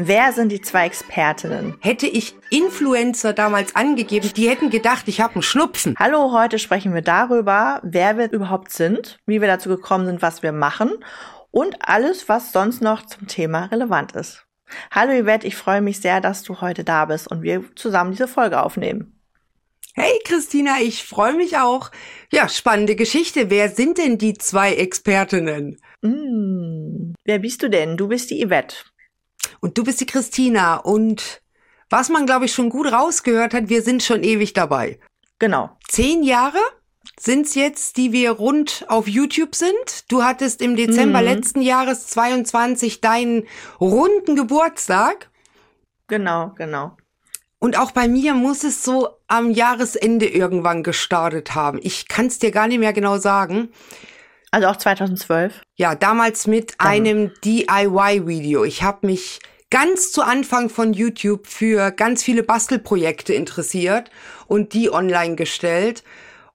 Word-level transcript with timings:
Wer 0.00 0.32
sind 0.32 0.50
die 0.50 0.60
zwei 0.60 0.86
Expertinnen? 0.86 1.76
Hätte 1.80 2.06
ich 2.06 2.36
Influencer 2.50 3.32
damals 3.32 3.74
angegeben, 3.74 4.30
die 4.32 4.48
hätten 4.48 4.70
gedacht, 4.70 5.08
ich 5.08 5.20
habe 5.20 5.34
einen 5.34 5.42
Schnupfen. 5.42 5.96
Hallo, 5.98 6.30
heute 6.32 6.60
sprechen 6.60 6.94
wir 6.94 7.02
darüber, 7.02 7.80
wer 7.82 8.16
wir 8.16 8.30
überhaupt 8.30 8.70
sind, 8.70 9.18
wie 9.26 9.40
wir 9.40 9.48
dazu 9.48 9.68
gekommen 9.68 10.06
sind, 10.06 10.22
was 10.22 10.44
wir 10.44 10.52
machen 10.52 10.92
und 11.50 11.78
alles, 11.80 12.28
was 12.28 12.52
sonst 12.52 12.80
noch 12.80 13.06
zum 13.06 13.26
Thema 13.26 13.64
relevant 13.72 14.12
ist. 14.12 14.46
Hallo 14.92 15.20
Yvette, 15.20 15.48
ich 15.48 15.56
freue 15.56 15.80
mich 15.80 16.00
sehr, 16.00 16.20
dass 16.20 16.44
du 16.44 16.60
heute 16.60 16.84
da 16.84 17.06
bist 17.06 17.28
und 17.28 17.42
wir 17.42 17.64
zusammen 17.74 18.12
diese 18.12 18.28
Folge 18.28 18.62
aufnehmen. 18.62 19.20
Hey 19.94 20.20
Christina, 20.24 20.76
ich 20.80 21.02
freue 21.02 21.34
mich 21.34 21.58
auch. 21.58 21.90
Ja, 22.30 22.48
spannende 22.48 22.94
Geschichte. 22.94 23.50
Wer 23.50 23.68
sind 23.68 23.98
denn 23.98 24.16
die 24.16 24.34
zwei 24.34 24.74
Expertinnen? 24.74 25.80
Mm, 26.02 27.14
wer 27.24 27.40
bist 27.40 27.64
du 27.64 27.68
denn? 27.68 27.96
Du 27.96 28.06
bist 28.06 28.30
die 28.30 28.46
Yvette. 28.46 28.76
Und 29.60 29.78
du 29.78 29.84
bist 29.84 30.00
die 30.00 30.06
Christina. 30.06 30.76
Und 30.76 31.42
was 31.90 32.08
man, 32.08 32.26
glaube 32.26 32.44
ich, 32.44 32.52
schon 32.52 32.70
gut 32.70 32.90
rausgehört 32.92 33.54
hat, 33.54 33.68
wir 33.68 33.82
sind 33.82 34.02
schon 34.02 34.22
ewig 34.22 34.52
dabei. 34.52 34.98
Genau. 35.38 35.70
Zehn 35.88 36.22
Jahre 36.22 36.58
sind's 37.18 37.54
jetzt, 37.54 37.96
die 37.96 38.12
wir 38.12 38.32
rund 38.32 38.84
auf 38.88 39.08
YouTube 39.08 39.54
sind. 39.54 40.10
Du 40.10 40.22
hattest 40.22 40.62
im 40.62 40.76
Dezember 40.76 41.20
mhm. 41.20 41.26
letzten 41.26 41.62
Jahres 41.62 42.06
22 42.08 43.00
deinen 43.00 43.46
runden 43.80 44.36
Geburtstag. 44.36 45.30
Genau, 46.06 46.52
genau. 46.56 46.96
Und 47.60 47.76
auch 47.76 47.90
bei 47.90 48.06
mir 48.06 48.34
muss 48.34 48.62
es 48.62 48.84
so 48.84 49.08
am 49.26 49.50
Jahresende 49.50 50.26
irgendwann 50.26 50.82
gestartet 50.82 51.54
haben. 51.54 51.80
Ich 51.82 52.06
kann 52.06 52.26
es 52.26 52.38
dir 52.38 52.52
gar 52.52 52.68
nicht 52.68 52.78
mehr 52.78 52.92
genau 52.92 53.18
sagen. 53.18 53.70
Also 54.50 54.68
auch 54.68 54.76
2012? 54.76 55.60
Ja, 55.76 55.94
damals 55.94 56.46
mit 56.46 56.74
Dann. 56.78 56.88
einem 56.88 57.32
DIY-Video. 57.44 58.64
Ich 58.64 58.82
habe 58.82 59.06
mich 59.06 59.40
ganz 59.70 60.12
zu 60.12 60.22
Anfang 60.22 60.70
von 60.70 60.92
YouTube 60.92 61.46
für 61.46 61.90
ganz 61.90 62.22
viele 62.22 62.42
Bastelprojekte 62.42 63.34
interessiert 63.34 64.10
und 64.46 64.72
die 64.72 64.90
online 64.90 65.36
gestellt 65.36 66.02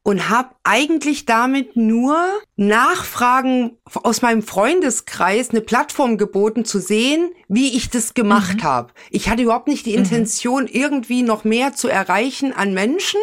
und 0.04 0.30
habe 0.30 0.50
eigentlich 0.64 1.26
damit 1.26 1.78
nur 1.78 2.18
Nachfragen 2.58 3.78
aus 3.94 4.22
meinem 4.22 4.44
Freundeskreis 4.44 5.52
eine 5.52 5.62
Plattform 5.62 6.18
geboten 6.18 6.66
zu 6.66 6.80
sehen, 6.80 7.32
wie 7.48 7.78
ich 7.78 7.90
das 7.90 8.14
gemacht 8.14 8.58
mhm. 8.58 8.64
habe. 8.64 8.94
Ich 9.12 9.30
hatte 9.30 9.44
überhaupt 9.44 9.70
nicht 9.70 9.86
die 9.86 9.94
mhm. 9.94 10.00
Intention, 10.00 10.64
mhm. 10.64 10.70
irgendwie 10.72 11.22
noch 11.22 11.46
mehr 11.46 11.74
zu 11.74 11.88
erreichen 11.88 12.52
an 12.52 12.74
Menschen. 12.74 13.22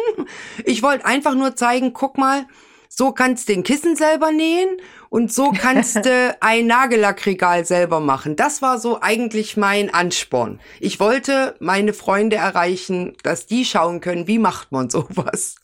Ich 0.65 0.81
wollte 0.81 1.05
einfach 1.05 1.35
nur 1.35 1.55
zeigen, 1.55 1.93
guck 1.93 2.17
mal, 2.17 2.47
so 2.93 3.13
kannst 3.13 3.47
du 3.47 3.53
den 3.53 3.63
Kissen 3.63 3.95
selber 3.95 4.33
nähen 4.33 4.75
und 5.09 5.31
so 5.31 5.51
kannst 5.51 5.95
du 6.05 6.37
ein 6.41 6.67
Nagellackregal 6.67 7.63
selber 7.63 8.01
machen. 8.01 8.35
Das 8.35 8.61
war 8.61 8.79
so 8.79 8.99
eigentlich 9.01 9.55
mein 9.55 9.93
Ansporn. 9.93 10.59
Ich 10.81 10.99
wollte 10.99 11.55
meine 11.59 11.93
Freunde 11.93 12.35
erreichen, 12.35 13.15
dass 13.23 13.45
die 13.45 13.63
schauen 13.63 14.01
können, 14.01 14.27
wie 14.27 14.39
macht 14.39 14.73
man 14.73 14.89
sowas. 14.89 15.55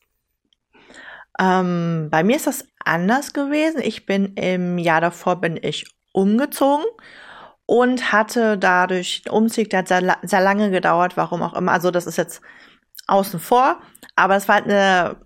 Ähm, 1.38 2.08
bei 2.10 2.24
mir 2.24 2.38
ist 2.38 2.48
das 2.48 2.66
anders 2.86 3.34
gewesen. 3.34 3.82
Ich 3.84 4.06
bin 4.06 4.34
im 4.36 4.78
Jahr 4.78 5.02
davor 5.02 5.36
bin 5.36 5.60
ich 5.62 5.86
umgezogen 6.14 6.86
und 7.66 8.14
hatte 8.14 8.58
dadurch 8.58 9.24
einen 9.26 9.36
Umzug, 9.36 9.70
der 9.70 9.80
hat 9.80 9.90
sehr, 9.90 10.18
sehr 10.24 10.42
lange 10.42 10.72
gedauert, 10.72 11.18
warum 11.18 11.42
auch 11.44 11.54
immer. 11.54 11.74
Also 11.74 11.92
das 11.92 12.08
ist 12.08 12.18
jetzt 12.18 12.42
außen 13.08 13.42
vor, 13.42 13.82
aber 14.16 14.38
es 14.38 14.48
war 14.48 14.56
halt 14.56 14.66
eine, 14.66 15.18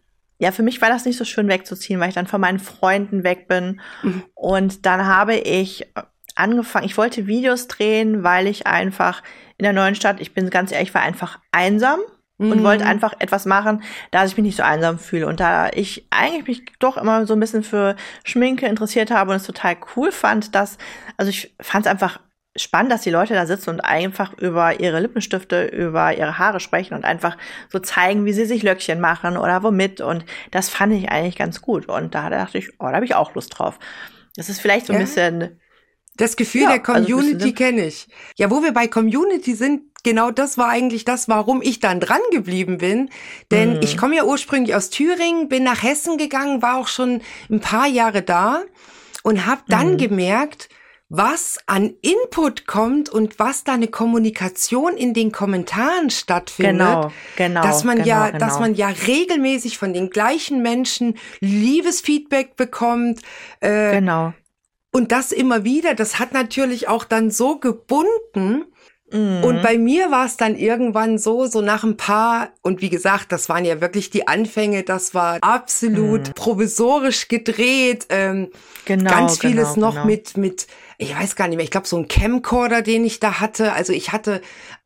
ja, 0.41 0.51
für 0.51 0.63
mich 0.63 0.81
war 0.81 0.89
das 0.89 1.05
nicht 1.05 1.19
so 1.19 1.23
schön 1.23 1.47
wegzuziehen, 1.47 1.99
weil 1.99 2.09
ich 2.09 2.15
dann 2.15 2.25
von 2.25 2.41
meinen 2.41 2.57
Freunden 2.57 3.23
weg 3.23 3.47
bin. 3.47 3.79
Mhm. 4.01 4.23
Und 4.33 4.87
dann 4.87 5.05
habe 5.05 5.35
ich 5.35 5.85
angefangen, 6.33 6.87
ich 6.87 6.97
wollte 6.97 7.27
Videos 7.27 7.67
drehen, 7.67 8.23
weil 8.23 8.47
ich 8.47 8.65
einfach 8.65 9.21
in 9.57 9.63
der 9.65 9.73
neuen 9.73 9.93
Stadt, 9.93 10.19
ich 10.19 10.33
bin 10.33 10.49
ganz 10.49 10.71
ehrlich, 10.71 10.95
war 10.95 11.03
einfach 11.03 11.37
einsam 11.51 11.99
und 12.39 12.57
mhm. 12.57 12.63
wollte 12.63 12.87
einfach 12.87 13.13
etwas 13.19 13.45
machen, 13.45 13.83
da 14.09 14.25
ich 14.25 14.35
mich 14.35 14.45
nicht 14.45 14.57
so 14.57 14.63
einsam 14.63 14.97
fühle. 14.97 15.27
Und 15.27 15.39
da 15.39 15.69
ich 15.69 16.07
eigentlich 16.09 16.47
mich 16.47 16.65
doch 16.79 16.97
immer 16.97 17.27
so 17.27 17.35
ein 17.35 17.39
bisschen 17.39 17.61
für 17.61 17.95
Schminke 18.23 18.65
interessiert 18.65 19.11
habe 19.11 19.29
und 19.29 19.37
es 19.37 19.43
total 19.43 19.77
cool 19.95 20.11
fand, 20.11 20.55
dass, 20.55 20.79
also 21.17 21.29
ich 21.29 21.53
fand 21.61 21.85
es 21.85 21.91
einfach 21.91 22.19
spannend, 22.55 22.91
dass 22.91 23.01
die 23.01 23.11
Leute 23.11 23.33
da 23.33 23.45
sitzen 23.45 23.69
und 23.69 23.79
einfach 23.81 24.37
über 24.37 24.79
ihre 24.79 24.99
Lippenstifte, 24.99 25.65
über 25.65 26.17
ihre 26.17 26.37
Haare 26.37 26.59
sprechen 26.59 26.93
und 26.93 27.05
einfach 27.05 27.37
so 27.69 27.79
zeigen, 27.79 28.25
wie 28.25 28.33
sie 28.33 28.45
sich 28.45 28.63
Löckchen 28.63 28.99
machen 28.99 29.37
oder 29.37 29.63
womit. 29.63 30.01
Und 30.01 30.25
das 30.51 30.69
fand 30.69 30.93
ich 30.93 31.09
eigentlich 31.09 31.37
ganz 31.37 31.61
gut. 31.61 31.87
Und 31.87 32.13
da 32.13 32.29
dachte 32.29 32.57
ich, 32.57 32.69
oh, 32.79 32.87
da 32.87 32.93
habe 32.93 33.05
ich 33.05 33.15
auch 33.15 33.33
Lust 33.35 33.57
drauf. 33.57 33.79
Das 34.35 34.49
ist 34.49 34.59
vielleicht 34.59 34.87
so 34.87 34.93
ein 34.93 34.99
ja. 34.99 35.05
bisschen 35.05 35.59
das 36.17 36.35
Gefühl 36.35 36.63
ja, 36.63 36.77
der 36.77 36.89
also 36.89 37.07
Community 37.15 37.43
also 37.43 37.53
kenne 37.53 37.85
ich. 37.85 38.07
Ja, 38.37 38.51
wo 38.51 38.61
wir 38.61 38.73
bei 38.73 38.87
Community 38.87 39.55
sind, 39.55 39.83
genau 40.03 40.29
das 40.29 40.57
war 40.57 40.67
eigentlich 40.67 41.05
das, 41.05 41.29
warum 41.29 41.61
ich 41.61 41.79
dann 41.79 42.01
dran 42.01 42.19
geblieben 42.31 42.77
bin. 42.79 43.09
Denn 43.49 43.75
mhm. 43.75 43.79
ich 43.81 43.97
komme 43.97 44.17
ja 44.17 44.25
ursprünglich 44.25 44.75
aus 44.75 44.89
Thüringen, 44.89 45.47
bin 45.47 45.63
nach 45.63 45.83
Hessen 45.83 46.17
gegangen, 46.17 46.61
war 46.61 46.77
auch 46.77 46.87
schon 46.87 47.21
ein 47.49 47.61
paar 47.61 47.87
Jahre 47.87 48.21
da 48.21 48.61
und 49.23 49.45
habe 49.45 49.61
dann 49.67 49.93
mhm. 49.93 49.97
gemerkt, 49.97 50.69
was 51.13 51.59
an 51.65 51.93
Input 52.01 52.67
kommt 52.67 53.09
und 53.09 53.37
was 53.37 53.65
da 53.65 53.73
eine 53.73 53.87
Kommunikation 53.87 54.95
in 54.95 55.13
den 55.13 55.33
Kommentaren 55.33 56.09
stattfindet. 56.09 56.87
Genau, 56.87 57.11
genau. 57.35 57.61
Dass 57.61 57.83
man 57.83 57.97
genau, 57.97 58.07
ja, 58.07 58.27
genau. 58.27 58.39
dass 58.39 58.59
man 58.61 58.75
ja 58.75 58.87
regelmäßig 58.87 59.77
von 59.77 59.93
den 59.93 60.09
gleichen 60.09 60.61
Menschen 60.61 61.17
Liebesfeedback 61.41 62.55
bekommt. 62.55 63.19
Äh, 63.59 63.99
genau. 63.99 64.33
Und 64.93 65.11
das 65.11 65.33
immer 65.33 65.65
wieder, 65.65 65.95
das 65.95 66.17
hat 66.17 66.33
natürlich 66.33 66.87
auch 66.87 67.03
dann 67.03 67.29
so 67.29 67.59
gebunden. 67.59 68.63
Mhm. 69.11 69.43
Und 69.43 69.61
bei 69.61 69.77
mir 69.77 70.11
war 70.11 70.25
es 70.25 70.37
dann 70.37 70.55
irgendwann 70.55 71.17
so, 71.17 71.45
so 71.45 71.59
nach 71.59 71.83
ein 71.83 71.97
paar, 71.97 72.51
und 72.61 72.81
wie 72.81 72.89
gesagt, 72.89 73.33
das 73.33 73.49
waren 73.49 73.65
ja 73.65 73.81
wirklich 73.81 74.09
die 74.11 74.29
Anfänge, 74.29 74.83
das 74.83 75.13
war 75.13 75.39
absolut 75.41 76.29
mhm. 76.29 76.33
provisorisch 76.35 77.27
gedreht, 77.27 78.05
ähm, 78.09 78.49
genau, 78.85 79.11
ganz 79.11 79.39
vieles 79.39 79.73
genau, 79.73 79.87
noch 79.87 79.95
genau. 79.95 80.05
mit, 80.05 80.37
mit, 80.37 80.67
ich 81.01 81.17
weiß 81.17 81.35
gar 81.35 81.47
nicht 81.47 81.57
mehr, 81.57 81.63
ich 81.63 81.71
glaube 81.71 81.87
so 81.87 81.97
ein 81.97 82.07
Camcorder, 82.07 82.83
den 82.83 83.03
ich 83.03 83.19
da 83.19 83.39
hatte. 83.39 83.73
Also 83.73 83.91
ich 83.91 84.11
hatte 84.11 84.39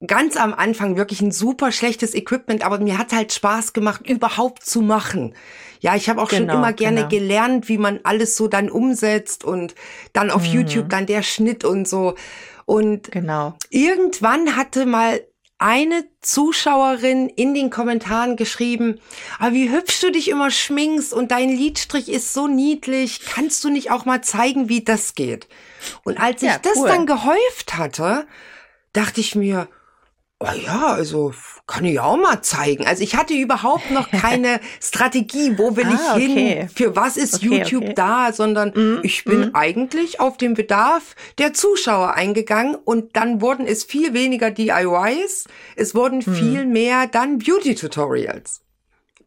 ganz 0.08 0.38
am 0.38 0.54
Anfang 0.54 0.96
wirklich 0.96 1.20
ein 1.20 1.32
super 1.32 1.74
schlechtes 1.74 2.16
Equipment, 2.16 2.66
aber 2.66 2.80
mir 2.80 2.98
hat 2.98 3.12
halt 3.12 3.34
Spaß 3.34 3.74
gemacht, 3.74 4.10
überhaupt 4.10 4.66
zu 4.66 4.82
machen. 4.82 5.36
Ja, 5.82 5.94
ich 5.96 6.08
habe 6.08 6.22
auch 6.22 6.30
genau, 6.30 6.54
schon 6.54 6.62
immer 6.62 6.72
gerne 6.72 7.08
genau. 7.08 7.10
gelernt, 7.10 7.68
wie 7.68 7.78
man 7.78 8.00
alles 8.04 8.38
so 8.38 8.48
dann 8.48 8.70
umsetzt 8.70 9.44
und 9.44 9.76
dann 10.14 10.32
auf 10.32 10.44
mhm. 10.48 10.54
YouTube 10.54 10.90
dann 10.90 11.06
der 11.06 11.22
Schnitt 11.22 11.66
und 11.66 11.86
so. 11.86 12.16
Und 12.64 13.12
genau. 13.12 13.58
irgendwann 13.70 14.56
hatte 14.56 14.86
mal 14.86 15.20
eine 15.58 16.06
Zuschauerin 16.22 17.28
in 17.28 17.54
den 17.54 17.70
Kommentaren 17.70 18.38
geschrieben, 18.38 19.00
aber 19.38 19.48
ah, 19.48 19.54
wie 19.54 19.70
hübsch 19.70 20.00
du 20.00 20.12
dich 20.12 20.30
immer 20.30 20.52
schminkst 20.52 21.14
und 21.14 21.32
dein 21.32 21.50
Lidstrich 21.50 22.10
ist 22.10 22.34
so 22.34 22.48
niedlich, 22.48 23.22
kannst 23.26 23.64
du 23.64 23.70
nicht 23.70 23.92
auch 23.92 24.06
mal 24.06 24.22
zeigen, 24.22 24.70
wie 24.70 24.84
das 24.84 25.16
geht? 25.16 25.48
Und 26.04 26.20
als 26.20 26.42
ich 26.42 26.50
ja, 26.50 26.60
das 26.60 26.82
dann 26.84 27.06
gehäuft 27.06 27.78
hatte, 27.78 28.28
dachte 28.94 29.22
ich 29.22 29.36
mir, 29.36 29.68
oh 30.40 30.48
ja, 30.66 30.88
also 30.88 31.34
kann 31.68 31.86
ich 31.86 32.00
auch 32.00 32.18
mal 32.18 32.42
zeigen. 32.42 32.86
Also 32.86 33.04
ich 33.04 33.16
hatte 33.16 33.34
überhaupt 33.34 33.90
noch 33.92 34.12
keine 34.12 34.60
Strategie, 34.82 35.58
wo 35.58 35.76
will 35.76 35.86
ah, 35.88 35.94
ich 35.94 36.24
okay. 36.24 36.60
hin, 36.60 36.70
für 36.70 36.96
was 36.96 37.18
ist 37.18 37.36
okay, 37.36 37.46
YouTube 37.46 37.84
okay. 37.84 37.94
da, 37.96 38.34
sondern 38.34 38.70
mm, 38.70 39.00
ich 39.04 39.24
bin 39.24 39.50
mm. 39.50 39.56
eigentlich 39.56 40.20
auf 40.20 40.38
den 40.38 40.54
Bedarf 40.54 41.16
der 41.38 41.54
Zuschauer 41.54 42.14
eingegangen 42.14 42.76
und 42.76 43.16
dann 43.16 43.42
wurden 43.42 43.66
es 43.66 43.84
viel 43.84 44.14
weniger 44.14 44.52
DIYs, 44.52 45.46
es 45.76 45.96
wurden 45.96 46.20
mm. 46.20 46.36
viel 46.36 46.66
mehr 46.66 47.08
dann 47.08 47.40
Beauty-Tutorials. 47.40 48.65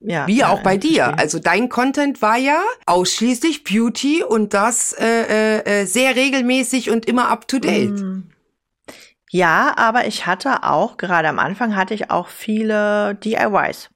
Ja, 0.01 0.27
Wie 0.27 0.45
auch 0.45 0.63
bei 0.63 0.77
dir. 0.77 1.05
Verstehe. 1.05 1.19
Also 1.19 1.39
dein 1.41 1.69
Content 1.69 2.23
war 2.23 2.37
ja 2.37 2.63
ausschließlich 2.87 3.65
Beauty 3.65 4.23
und 4.23 4.55
das 4.55 4.93
äh, 4.93 5.05
äh, 5.05 5.81
äh 5.83 5.85
sehr 5.87 6.15
regelmäßig 6.15 6.91
und 6.91 7.07
immer 7.07 7.29
up 7.31 7.49
to 7.49 7.59
date. 7.59 7.91
Mm. 7.91 8.31
Ja, 9.31 9.75
aber 9.77 10.07
ich 10.07 10.27
hatte 10.27 10.63
auch, 10.63 10.97
gerade 10.97 11.29
am 11.29 11.39
Anfang 11.39 11.77
hatte 11.77 11.95
ich 11.95 12.11
auch 12.11 12.29
viele 12.29 13.17
DIYs. 13.17 13.91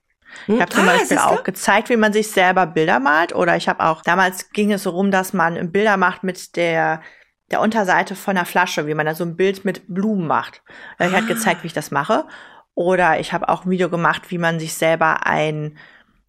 Ich 0.47 0.61
habe 0.61 0.71
zum 0.71 0.89
ah, 0.89 0.93
Beispiel 0.93 1.19
auch 1.19 1.45
gezeigt, 1.45 1.89
wie 1.89 1.97
man 1.97 2.13
sich 2.13 2.31
selber 2.31 2.67
Bilder 2.67 3.01
malt. 3.01 3.35
Oder 3.35 3.57
ich 3.57 3.69
habe 3.69 3.85
auch, 3.85 4.03
damals 4.03 4.51
ging 4.51 4.73
es 4.73 4.83
so 4.83 4.91
rum, 4.91 5.11
dass 5.11 5.33
man 5.33 5.71
Bilder 5.71 5.97
macht 5.97 6.23
mit 6.23 6.57
der, 6.57 7.03
der 7.51 7.61
Unterseite 7.61 8.15
von 8.15 8.35
der 8.35 8.47
Flasche, 8.47 8.87
wie 8.87 8.95
man 8.95 9.07
da 9.07 9.15
so 9.15 9.25
ein 9.25 9.37
Bild 9.37 9.65
mit 9.65 9.83
Blumen 9.89 10.27
macht. 10.27 10.63
Ich 10.99 11.07
habe 11.07 11.17
ah. 11.19 11.21
gezeigt, 11.21 11.63
wie 11.63 11.69
ich 11.69 11.73
das 11.73 11.91
mache. 11.91 12.25
Oder 12.75 13.21
ich 13.21 13.33
habe 13.33 13.49
auch 13.49 13.65
ein 13.65 13.71
Video 13.71 13.89
gemacht, 13.89 14.31
wie 14.31 14.39
man 14.39 14.59
sich 14.59 14.75
selber 14.75 15.27
ein 15.27 15.77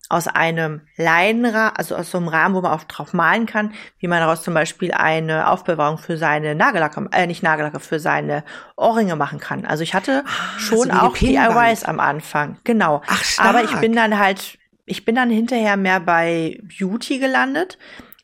aus 0.09 0.27
einem 0.27 0.81
Leinenrahmen, 0.95 1.75
also 1.75 1.95
aus 1.95 2.11
so 2.11 2.19
einem 2.19 2.27
Rahmen, 2.27 2.53
wo 2.53 2.61
man 2.61 2.71
auch 2.71 2.83
drauf 2.83 3.13
malen 3.13 3.45
kann, 3.45 3.73
wie 3.99 4.07
man 4.07 4.19
daraus 4.19 4.43
zum 4.43 4.53
Beispiel 4.53 4.91
eine 4.91 5.49
Aufbewahrung 5.49 5.97
für 5.97 6.17
seine 6.17 6.55
Nagellacke, 6.55 7.09
äh, 7.11 7.25
nicht 7.25 7.41
Nagellacke, 7.41 7.79
für 7.79 7.99
seine 7.99 8.43
Ohrringe 8.75 9.15
machen 9.15 9.39
kann. 9.39 9.65
Also 9.65 9.81
ich 9.81 9.93
hatte 9.93 10.23
ah, 10.25 10.59
schon 10.59 10.91
so 10.91 10.91
auch 10.91 11.17
DIYs 11.17 11.83
am 11.83 11.99
Anfang. 11.99 12.57
Genau. 12.63 13.01
Ach, 13.07 13.23
stark. 13.23 13.49
Aber 13.49 13.63
ich 13.63 13.75
bin 13.77 13.95
dann 13.95 14.19
halt, 14.19 14.59
ich 14.85 15.05
bin 15.05 15.15
dann 15.15 15.29
hinterher 15.29 15.77
mehr 15.77 15.99
bei 15.99 16.59
Beauty 16.61 17.17
gelandet, 17.17 17.79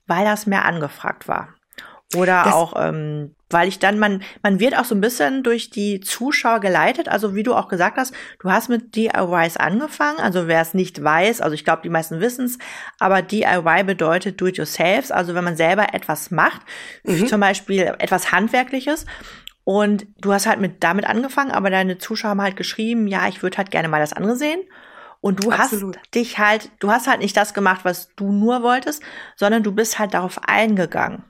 weil 0.06 0.26
das 0.26 0.46
mehr 0.46 0.66
angefragt 0.66 1.28
war. 1.28 1.56
Oder 2.16 2.44
das 2.44 2.54
auch, 2.54 2.74
ähm, 2.76 3.36
weil 3.52 3.68
ich 3.68 3.78
dann, 3.78 4.00
man, 4.00 4.24
man 4.42 4.60
wird 4.60 4.76
auch 4.76 4.86
so 4.86 4.96
ein 4.96 5.02
bisschen 5.02 5.44
durch 5.44 5.70
die 5.70 6.00
Zuschauer 6.00 6.60
geleitet. 6.60 7.08
Also 7.08 7.36
wie 7.36 7.44
du 7.44 7.54
auch 7.54 7.68
gesagt 7.68 7.98
hast, 7.98 8.16
du 8.40 8.52
hast 8.52 8.68
mit 8.68 8.96
DIYs 8.96 9.58
angefangen. 9.58 10.20
Also 10.20 10.48
wer 10.48 10.62
es 10.62 10.74
nicht 10.74 11.04
weiß, 11.04 11.42
also 11.42 11.54
ich 11.54 11.66
glaube, 11.66 11.84
die 11.84 11.90
meisten 11.90 12.20
wissen 12.20 12.46
es, 12.46 12.58
aber 13.00 13.22
DIY 13.22 13.84
bedeutet 13.86 14.42
Do-it-yourself. 14.42 15.12
Also 15.12 15.36
wenn 15.36 15.44
man 15.44 15.56
selber 15.56 15.94
etwas 15.94 16.32
macht, 16.32 16.62
mhm. 17.04 17.28
zum 17.28 17.42
Beispiel 17.42 17.94
etwas 18.00 18.32
Handwerkliches. 18.32 19.06
Und 19.64 20.08
du 20.20 20.34
hast 20.34 20.48
halt 20.48 20.60
mit 20.60 20.84
damit 20.84 21.06
angefangen, 21.06 21.52
aber 21.52 21.70
deine 21.70 22.00
Zuschauer 22.00 22.32
haben 22.32 22.42
halt 22.42 22.56
geschrieben, 22.56 23.08
ja, 23.08 23.28
ich 23.28 23.44
würde 23.44 23.58
halt 23.58 23.70
gerne 23.70 23.88
mal 23.88 24.00
das 24.00 24.14
andere 24.14 24.36
sehen. 24.36 24.62
Und 25.22 25.44
du 25.44 25.52
Absolut. 25.52 25.98
hast 25.98 26.16
dich 26.16 26.40
halt, 26.40 26.72
du 26.80 26.90
hast 26.90 27.08
halt 27.08 27.20
nicht 27.20 27.38
das 27.38 27.54
gemacht, 27.54 27.82
was 27.84 28.16
du 28.16 28.32
nur 28.32 28.64
wolltest, 28.64 29.04
sondern 29.36 29.62
du 29.62 29.72
bist 29.72 30.00
halt 30.00 30.16
darauf 30.16 30.40
eingegangen. 30.48 31.24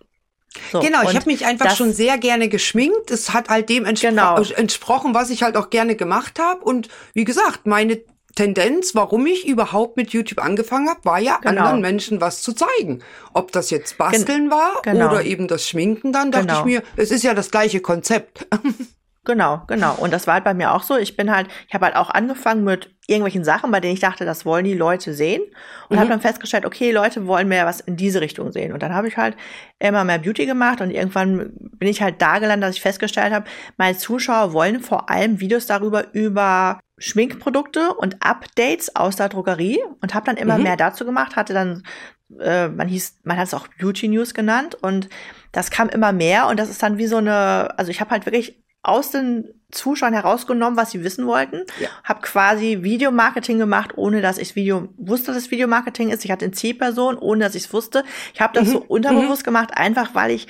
So, 0.71 0.79
genau, 0.79 1.03
ich 1.03 1.15
habe 1.15 1.25
mich 1.25 1.45
einfach 1.45 1.75
schon 1.75 1.93
sehr 1.93 2.17
gerne 2.17 2.49
geschminkt. 2.49 3.11
Es 3.11 3.33
hat 3.33 3.49
halt 3.49 3.69
dem 3.69 3.85
entspro 3.85 4.09
genau. 4.09 4.41
entsprochen, 4.55 5.13
was 5.13 5.29
ich 5.29 5.43
halt 5.43 5.57
auch 5.57 5.69
gerne 5.69 5.95
gemacht 5.95 6.39
habe. 6.39 6.63
Und 6.63 6.89
wie 7.13 7.23
gesagt, 7.23 7.65
meine 7.65 8.01
Tendenz, 8.35 8.95
warum 8.95 9.25
ich 9.25 9.47
überhaupt 9.47 9.97
mit 9.97 10.11
YouTube 10.11 10.43
angefangen 10.43 10.87
habe, 10.87 11.03
war 11.03 11.19
ja 11.19 11.37
genau. 11.37 11.61
anderen 11.61 11.81
Menschen 11.81 12.21
was 12.21 12.41
zu 12.41 12.53
zeigen. 12.53 13.03
Ob 13.33 13.51
das 13.51 13.69
jetzt 13.69 13.97
Basteln 13.97 14.25
Gen 14.25 14.51
war 14.51 14.81
genau. 14.83 15.09
oder 15.09 15.23
eben 15.25 15.47
das 15.47 15.67
Schminken, 15.67 16.13
dann 16.13 16.31
dachte 16.31 16.47
genau. 16.47 16.59
ich 16.59 16.65
mir, 16.65 16.83
es 16.95 17.11
ist 17.11 17.23
ja 17.23 17.33
das 17.33 17.51
gleiche 17.51 17.81
Konzept. 17.81 18.47
Genau, 19.29 19.61
genau. 19.67 19.93
Und 19.93 20.11
das 20.11 20.25
war 20.25 20.33
halt 20.33 20.43
bei 20.43 20.55
mir 20.55 20.73
auch 20.73 20.81
so. 20.81 20.97
Ich 20.97 21.15
bin 21.15 21.29
halt, 21.29 21.49
ich 21.67 21.75
habe 21.75 21.85
halt 21.85 21.95
auch 21.95 22.09
angefangen 22.09 22.63
mit 22.63 22.89
irgendwelchen 23.05 23.43
Sachen, 23.43 23.69
bei 23.69 23.79
denen 23.79 23.93
ich 23.93 23.99
dachte, 23.99 24.25
das 24.25 24.43
wollen 24.43 24.65
die 24.65 24.73
Leute 24.73 25.13
sehen. 25.13 25.43
Und 25.87 25.97
mhm. 25.97 25.99
habe 25.99 26.09
dann 26.09 26.19
festgestellt, 26.19 26.65
okay, 26.65 26.89
Leute 26.89 27.27
wollen 27.27 27.47
mehr 27.47 27.67
was 27.67 27.79
in 27.79 27.95
diese 27.95 28.21
Richtung 28.21 28.51
sehen. 28.51 28.73
Und 28.73 28.81
dann 28.81 28.95
habe 28.95 29.07
ich 29.07 29.17
halt 29.17 29.37
immer 29.77 30.03
mehr 30.03 30.17
Beauty 30.17 30.47
gemacht 30.47 30.81
und 30.81 30.89
irgendwann 30.89 31.51
bin 31.59 31.87
ich 31.87 32.01
halt 32.01 32.19
da 32.23 32.39
gelandet, 32.39 32.69
dass 32.69 32.75
ich 32.75 32.81
festgestellt 32.81 33.31
habe, 33.31 33.45
meine 33.77 33.95
Zuschauer 33.95 34.51
wollen 34.51 34.79
vor 34.79 35.11
allem 35.11 35.39
Videos 35.39 35.67
darüber 35.67 36.11
über 36.13 36.79
Schminkprodukte 36.97 37.93
und 37.93 38.17
Updates 38.25 38.95
aus 38.95 39.15
der 39.15 39.29
Drogerie 39.29 39.79
und 40.01 40.15
habe 40.15 40.25
dann 40.25 40.37
immer 40.37 40.57
mhm. 40.57 40.63
mehr 40.63 40.75
dazu 40.75 41.05
gemacht, 41.05 41.35
hatte 41.35 41.53
dann 41.53 41.83
äh, 42.39 42.67
man 42.67 42.87
hieß, 42.87 43.19
man 43.23 43.37
hat 43.37 43.47
es 43.47 43.53
auch 43.53 43.67
Beauty 43.79 44.07
News 44.07 44.33
genannt 44.33 44.73
und 44.73 45.07
das 45.51 45.69
kam 45.69 45.87
immer 45.89 46.13
mehr 46.13 46.47
und 46.47 46.59
das 46.59 46.69
ist 46.69 46.81
dann 46.81 46.97
wie 46.97 47.07
so 47.07 47.17
eine, 47.17 47.77
also 47.77 47.91
ich 47.91 48.01
habe 48.01 48.11
halt 48.11 48.25
wirklich 48.25 48.59
aus 48.81 49.11
den 49.11 49.53
Zuschauern 49.71 50.13
herausgenommen, 50.13 50.77
was 50.77 50.91
sie 50.91 51.03
wissen 51.03 51.27
wollten. 51.27 51.63
Ja. 51.79 51.89
Habe 52.03 52.21
quasi 52.21 52.79
Videomarketing 52.81 53.59
gemacht, 53.59 53.91
ohne 53.95 54.21
dass 54.21 54.37
ich 54.37 54.55
Video 54.55 54.89
wusste, 54.97 55.27
dass 55.27 55.43
es 55.43 55.51
Videomarketing 55.51 56.09
ist. 56.09 56.25
Ich 56.25 56.31
hatte 56.31 56.45
eine 56.45 56.53
C-Person, 56.53 57.17
ohne 57.17 57.43
dass 57.43 57.55
ich 57.55 57.65
es 57.65 57.73
wusste. 57.73 58.03
Ich 58.33 58.41
habe 58.41 58.53
das 58.53 58.67
mhm. 58.67 58.71
so 58.71 58.79
unterbewusst 58.79 59.43
mhm. 59.43 59.45
gemacht, 59.45 59.71
einfach 59.75 60.15
weil 60.15 60.31
ich 60.31 60.47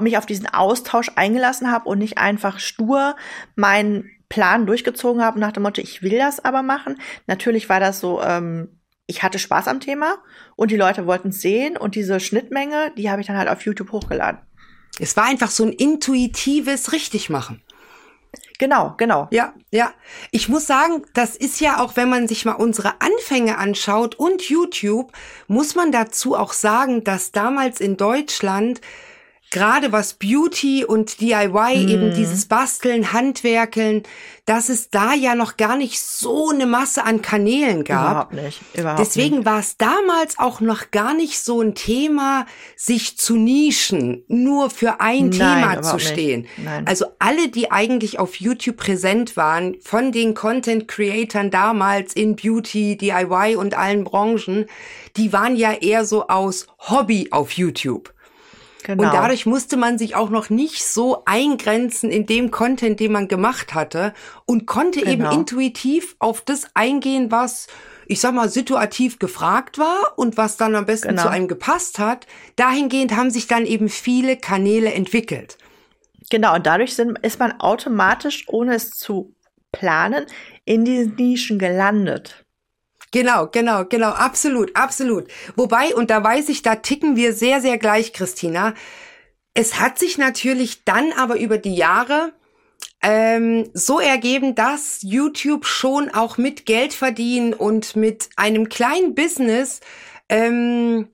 mich 0.00 0.16
auf 0.16 0.24
diesen 0.24 0.46
Austausch 0.46 1.10
eingelassen 1.16 1.70
habe 1.70 1.88
und 1.88 1.98
nicht 1.98 2.16
einfach 2.18 2.60
stur 2.60 3.16
meinen 3.56 4.10
Plan 4.32 4.64
durchgezogen 4.64 5.22
habe 5.22 5.38
nach 5.38 5.52
dem 5.52 5.64
Motto, 5.64 5.82
ich 5.82 6.02
will 6.02 6.16
das 6.16 6.42
aber 6.42 6.62
machen. 6.62 6.98
Natürlich 7.26 7.68
war 7.68 7.80
das 7.80 8.00
so, 8.00 8.22
ähm, 8.22 8.80
ich 9.06 9.22
hatte 9.22 9.38
Spaß 9.38 9.68
am 9.68 9.80
Thema 9.80 10.16
und 10.56 10.70
die 10.70 10.76
Leute 10.78 11.06
wollten 11.06 11.28
es 11.28 11.42
sehen 11.42 11.76
und 11.76 11.94
diese 11.96 12.18
Schnittmenge, 12.18 12.92
die 12.96 13.10
habe 13.10 13.20
ich 13.20 13.26
dann 13.26 13.36
halt 13.36 13.50
auf 13.50 13.66
YouTube 13.66 13.92
hochgeladen. 13.92 14.40
Es 14.98 15.18
war 15.18 15.24
einfach 15.24 15.50
so 15.50 15.64
ein 15.64 15.72
intuitives 15.72 16.92
Richtigmachen. 16.92 17.62
Genau, 18.62 18.94
genau. 18.96 19.26
Ja, 19.32 19.54
ja. 19.72 19.90
Ich 20.30 20.48
muss 20.48 20.68
sagen, 20.68 21.02
das 21.14 21.34
ist 21.34 21.60
ja 21.60 21.80
auch, 21.80 21.96
wenn 21.96 22.08
man 22.08 22.28
sich 22.28 22.44
mal 22.44 22.52
unsere 22.52 23.00
Anfänge 23.00 23.58
anschaut 23.58 24.14
und 24.14 24.48
YouTube, 24.48 25.10
muss 25.48 25.74
man 25.74 25.90
dazu 25.90 26.36
auch 26.36 26.52
sagen, 26.52 27.02
dass 27.02 27.32
damals 27.32 27.80
in 27.80 27.96
Deutschland 27.96 28.80
gerade 29.52 29.92
was 29.92 30.14
Beauty 30.14 30.84
und 30.84 31.20
DIY, 31.20 31.84
mm. 31.84 31.88
eben 31.88 32.08
mhm. 32.08 32.14
dieses 32.14 32.46
Basteln, 32.46 33.12
Handwerkeln, 33.12 34.02
dass 34.44 34.68
es 34.68 34.90
da 34.90 35.14
ja 35.14 35.36
noch 35.36 35.56
gar 35.56 35.76
nicht 35.76 36.00
so 36.00 36.50
eine 36.50 36.66
Masse 36.66 37.04
an 37.04 37.22
Kanälen 37.22 37.84
gab. 37.84 38.10
Überhaupt 38.10 38.32
nicht. 38.32 38.60
Überhaupt 38.74 38.98
Deswegen 38.98 39.36
nicht. 39.36 39.46
war 39.46 39.60
es 39.60 39.76
damals 39.76 40.38
auch 40.38 40.60
noch 40.60 40.90
gar 40.90 41.14
nicht 41.14 41.38
so 41.38 41.60
ein 41.60 41.76
Thema, 41.76 42.46
sich 42.74 43.16
zu 43.16 43.36
nischen, 43.36 44.24
nur 44.26 44.70
für 44.70 45.00
ein 45.00 45.28
Nein, 45.28 45.30
Thema 45.30 45.82
zu 45.82 46.00
stehen. 46.00 46.48
Also 46.86 47.06
alle, 47.20 47.48
die 47.48 47.70
eigentlich 47.70 48.18
auf 48.18 48.36
YouTube 48.36 48.78
präsent 48.78 49.36
waren, 49.36 49.76
von 49.80 50.10
den 50.10 50.34
Content 50.34 50.88
Creatern 50.88 51.50
damals 51.50 52.14
in 52.14 52.34
Beauty, 52.34 52.96
DIY 52.96 53.54
und 53.56 53.74
allen 53.74 54.02
Branchen, 54.02 54.66
die 55.16 55.32
waren 55.32 55.54
ja 55.54 55.72
eher 55.72 56.04
so 56.04 56.26
aus 56.26 56.66
Hobby 56.88 57.28
auf 57.30 57.52
YouTube. 57.52 58.12
Genau. 58.84 59.04
Und 59.04 59.14
dadurch 59.14 59.46
musste 59.46 59.76
man 59.76 59.98
sich 59.98 60.16
auch 60.16 60.30
noch 60.30 60.50
nicht 60.50 60.84
so 60.84 61.22
eingrenzen 61.24 62.10
in 62.10 62.26
dem 62.26 62.50
Content, 62.50 63.00
den 63.00 63.12
man 63.12 63.28
gemacht 63.28 63.74
hatte 63.74 64.12
und 64.44 64.66
konnte 64.66 65.00
genau. 65.00 65.12
eben 65.30 65.40
intuitiv 65.40 66.16
auf 66.18 66.40
das 66.40 66.66
eingehen, 66.74 67.30
was 67.30 67.68
ich 68.06 68.20
sag 68.20 68.34
mal, 68.34 68.48
situativ 68.48 69.18
gefragt 69.18 69.78
war 69.78 70.18
und 70.18 70.36
was 70.36 70.56
dann 70.56 70.74
am 70.74 70.86
besten 70.86 71.08
genau. 71.08 71.22
zu 71.22 71.30
einem 71.30 71.48
gepasst 71.48 71.98
hat. 71.98 72.26
Dahingehend 72.56 73.16
haben 73.16 73.30
sich 73.30 73.46
dann 73.46 73.64
eben 73.64 73.88
viele 73.88 74.36
Kanäle 74.36 74.92
entwickelt. 74.92 75.56
Genau, 76.30 76.54
und 76.54 76.66
dadurch 76.66 76.94
sind, 76.94 77.18
ist 77.20 77.38
man 77.38 77.60
automatisch, 77.60 78.44
ohne 78.48 78.74
es 78.74 78.90
zu 78.90 79.34
planen, 79.70 80.26
in 80.64 80.84
diesen 80.84 81.14
Nischen 81.14 81.58
gelandet. 81.58 82.44
Genau, 83.12 83.46
genau, 83.46 83.84
genau, 83.84 84.08
absolut, 84.08 84.74
absolut. 84.74 85.28
Wobei, 85.54 85.94
und 85.94 86.10
da 86.10 86.24
weiß 86.24 86.48
ich, 86.48 86.62
da 86.62 86.76
ticken 86.76 87.14
wir 87.14 87.34
sehr, 87.34 87.60
sehr 87.60 87.76
gleich, 87.76 88.14
Christina. 88.14 88.74
Es 89.54 89.78
hat 89.78 89.98
sich 89.98 90.16
natürlich 90.16 90.84
dann 90.84 91.12
aber 91.12 91.38
über 91.38 91.58
die 91.58 91.76
Jahre 91.76 92.32
ähm, 93.02 93.68
so 93.74 94.00
ergeben, 94.00 94.54
dass 94.54 95.02
YouTube 95.02 95.66
schon 95.66 96.08
auch 96.08 96.38
mit 96.38 96.64
Geld 96.64 96.94
verdienen 96.94 97.52
und 97.52 97.96
mit 97.96 98.30
einem 98.36 98.70
kleinen 98.70 99.14
Business 99.14 99.80
ähm, 100.30 101.08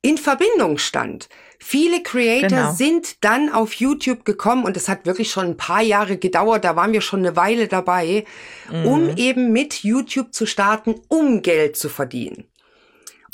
in 0.00 0.16
Verbindung 0.16 0.78
stand. 0.78 1.28
Viele 1.66 2.02
Creator 2.02 2.50
genau. 2.50 2.72
sind 2.74 3.24
dann 3.24 3.50
auf 3.50 3.72
YouTube 3.72 4.26
gekommen 4.26 4.64
und 4.64 4.76
es 4.76 4.86
hat 4.90 5.06
wirklich 5.06 5.30
schon 5.30 5.46
ein 5.46 5.56
paar 5.56 5.80
Jahre 5.80 6.18
gedauert, 6.18 6.62
da 6.62 6.76
waren 6.76 6.92
wir 6.92 7.00
schon 7.00 7.20
eine 7.20 7.36
Weile 7.36 7.68
dabei, 7.68 8.26
mhm. 8.70 8.86
um 8.86 9.16
eben 9.16 9.50
mit 9.50 9.82
YouTube 9.82 10.34
zu 10.34 10.44
starten, 10.44 10.96
um 11.08 11.40
Geld 11.40 11.78
zu 11.78 11.88
verdienen. 11.88 12.44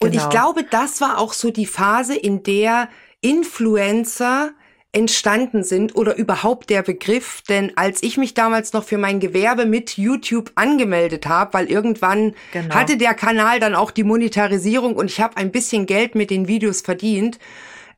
Und 0.01 0.13
genau. 0.13 0.23
ich 0.23 0.31
glaube, 0.31 0.63
das 0.63 1.01
war 1.01 1.19
auch 1.19 1.33
so 1.33 1.51
die 1.51 1.67
Phase, 1.67 2.15
in 2.15 2.45
der 2.45 2.89
Influencer 3.21 4.53
entstanden 4.93 5.65
sind 5.65 5.97
oder 5.97 6.15
überhaupt 6.15 6.71
der 6.71 6.83
Begriff, 6.83 7.43
denn 7.49 7.77
als 7.77 8.01
ich 8.01 8.17
mich 8.17 8.35
damals 8.35 8.73
noch 8.73 8.85
für 8.85 8.99
mein 8.99 9.19
Gewerbe 9.19 9.67
mit 9.67 9.99
YouTube 9.99 10.53
angemeldet 10.55 11.27
habe, 11.27 11.53
weil 11.55 11.67
irgendwann 11.67 12.37
genau. 12.53 12.77
hatte 12.77 12.97
der 12.97 13.15
Kanal 13.15 13.59
dann 13.59 13.75
auch 13.75 13.91
die 13.91 14.05
Monetarisierung 14.05 14.95
und 14.95 15.11
ich 15.11 15.21
habe 15.21 15.37
ein 15.37 15.51
bisschen 15.51 15.87
Geld 15.87 16.15
mit 16.15 16.31
den 16.31 16.47
Videos 16.47 16.81
verdient 16.81 17.41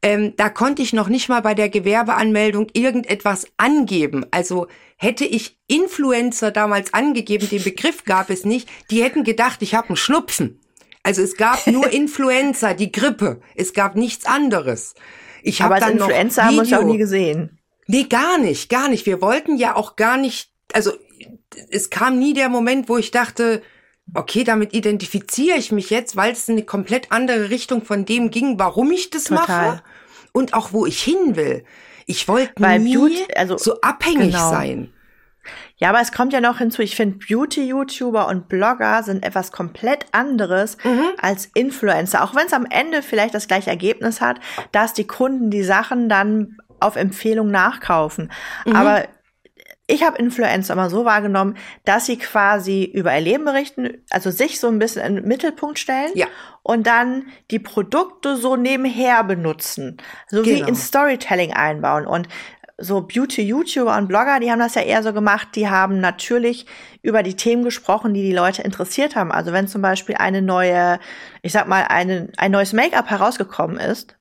ähm, 0.03 0.35
da 0.37 0.49
konnte 0.49 0.83
ich 0.83 0.93
noch 0.93 1.09
nicht 1.09 1.29
mal 1.29 1.41
bei 1.41 1.55
der 1.55 1.69
Gewerbeanmeldung 1.69 2.67
irgendetwas 2.73 3.47
angeben. 3.57 4.27
Also 4.33 4.67
hätte 4.97 5.25
ich 5.25 5.59
Influencer 5.69 6.51
damals 6.51 6.93
angegeben, 6.93 7.49
den 7.49 7.63
Begriff 7.63 8.05
gab 8.05 8.29
es 8.29 8.45
nicht, 8.45 8.69
die 8.91 9.03
hätten 9.03 9.23
gedacht, 9.23 9.63
ich 9.63 9.75
habe 9.75 9.89
einen 9.89 9.97
Schnupfen. 9.97 10.61
Also 11.05 11.23
es 11.23 11.37
gab 11.37 11.67
nur 11.69 11.89
Influencer, 11.93 12.75
die 12.75 12.91
Grippe. 12.91 13.41
Es 13.55 13.73
gab 13.73 13.95
nichts 13.95 14.27
anderes. 14.27 14.95
Ich 15.43 15.63
habe 15.63 15.79
dann 15.79 15.93
Influencer 15.93 16.45
noch 16.45 16.51
Video. 16.51 16.61
haben 16.63 16.71
wir 16.71 16.79
auch 16.81 16.93
nie 16.93 16.99
gesehen. 16.99 17.59
Nee, 17.87 18.05
gar 18.05 18.39
nicht, 18.39 18.69
gar 18.69 18.89
nicht. 18.89 19.07
Wir 19.07 19.21
wollten 19.21 19.57
ja 19.57 19.77
auch 19.77 19.97
gar 19.97 20.17
nicht, 20.17 20.51
also 20.73 20.93
es 21.71 21.91
kam 21.91 22.19
nie 22.19 22.35
der 22.35 22.49
Moment, 22.49 22.89
wo 22.89 22.97
ich 22.97 23.11
dachte, 23.11 23.63
okay, 24.15 24.45
damit 24.45 24.75
identifiziere 24.75 25.57
ich 25.57 25.73
mich 25.73 25.91
jetzt, 25.91 26.17
weil 26.17 26.33
es 26.33 26.49
eine 26.49 26.65
komplett 26.65 27.11
andere 27.11 27.51
Richtung 27.51 27.85
von 27.85 28.05
dem 28.05 28.31
ging, 28.31 28.59
warum 28.59 28.91
ich 28.93 29.11
das 29.11 29.25
Total. 29.25 29.47
mache 29.47 29.83
und 30.33 30.55
auch 30.55 30.73
wo 30.73 30.87
ich 30.87 31.03
hin 31.03 31.37
will. 31.37 31.65
Ich 32.07 32.29
wollte 32.29 32.61
nie 32.79 32.97
Beauty, 32.97 33.27
also, 33.37 33.57
so 33.59 33.81
abhängig 33.81 34.33
genau. 34.33 34.51
sein. 34.51 34.93
Ja, 35.77 35.89
aber 35.89 36.01
es 36.01 36.13
kommt 36.13 36.33
ja 36.33 36.41
noch 36.41 36.59
hinzu, 36.59 36.83
ich 36.83 36.95
finde 36.95 37.19
Beauty-YouTuber 37.27 38.29
und 38.29 38.49
Blogger 38.49 39.03
sind 39.03 39.25
etwas 39.25 39.51
komplett 39.51 40.07
anderes 40.13 40.77
mhm. 40.85 41.07
als 41.21 41.47
Influencer. 41.55 42.23
Auch 42.23 42.37
wenn 42.37 42.47
es 42.47 42.53
am 42.53 42.67
Ende 42.67 43.03
vielleicht 43.03 43.35
das 43.35 43.49
gleiche 43.49 43.71
Ergebnis 43.71 44.21
hat, 44.21 44.39
dass 44.71 44.93
die 44.93 45.07
Kunden 45.07 45.51
die 45.51 45.65
Sachen 45.65 46.09
dann 46.09 46.59
auf 46.79 46.95
Empfehlung 46.95 47.51
nachkaufen. 47.51 48.31
Mhm. 48.65 48.77
Aber 48.77 49.05
ich 49.93 50.03
habe 50.03 50.19
Influencer 50.19 50.73
immer 50.73 50.89
so 50.89 51.05
wahrgenommen, 51.05 51.57
dass 51.85 52.07
sie 52.07 52.17
quasi 52.17 52.85
über 52.85 53.15
ihr 53.15 53.21
Leben 53.21 53.45
berichten, 53.45 54.03
also 54.11 54.31
sich 54.31 54.59
so 54.59 54.69
ein 54.69 54.79
bisschen 54.79 55.05
in 55.05 55.15
den 55.17 55.29
Mittelpunkt 55.29 55.79
stellen 55.79 56.11
ja. 56.15 56.27
und 56.63 56.87
dann 56.87 57.27
die 57.51 57.59
Produkte 57.59 58.37
so 58.37 58.57
nebenher 58.57 59.23
benutzen, 59.25 59.99
so 60.29 60.43
genau. 60.43 60.57
wie 60.57 60.69
in 60.69 60.75
Storytelling 60.75 61.53
einbauen 61.53 62.07
und 62.07 62.29
so 62.79 63.03
Beauty-YouTuber 63.03 63.97
und 63.97 64.09
Blogger, 64.09 64.41
die 64.41 64.51
haben 64.51 64.59
das 64.59 64.75
ja 64.75 64.83
eher 64.83 65.03
so 65.03 65.13
gemacht, 65.13 65.49
die 65.55 65.69
haben 65.69 66.01
natürlich 66.01 66.67
über 67.03 67.23
die 67.23 67.37
Themen 67.37 67.63
gesprochen, 67.63 68.15
die 68.15 68.23
die 68.23 68.35
Leute 68.35 68.63
interessiert 68.63 69.15
haben. 69.15 69.31
Also 69.31 69.53
wenn 69.53 69.69
zum 69.69 69.83
Beispiel 69.83 70.17
eine 70.17 70.43
neue, 70.43 70.99
ich 71.43 71.53
sag 71.53 71.69
mal, 71.69 71.85
eine, 71.89 72.33
ein 72.39 72.51
neues 72.51 72.73
Make-up 72.73 73.11
herausgekommen 73.11 73.77
ist, 73.77 74.17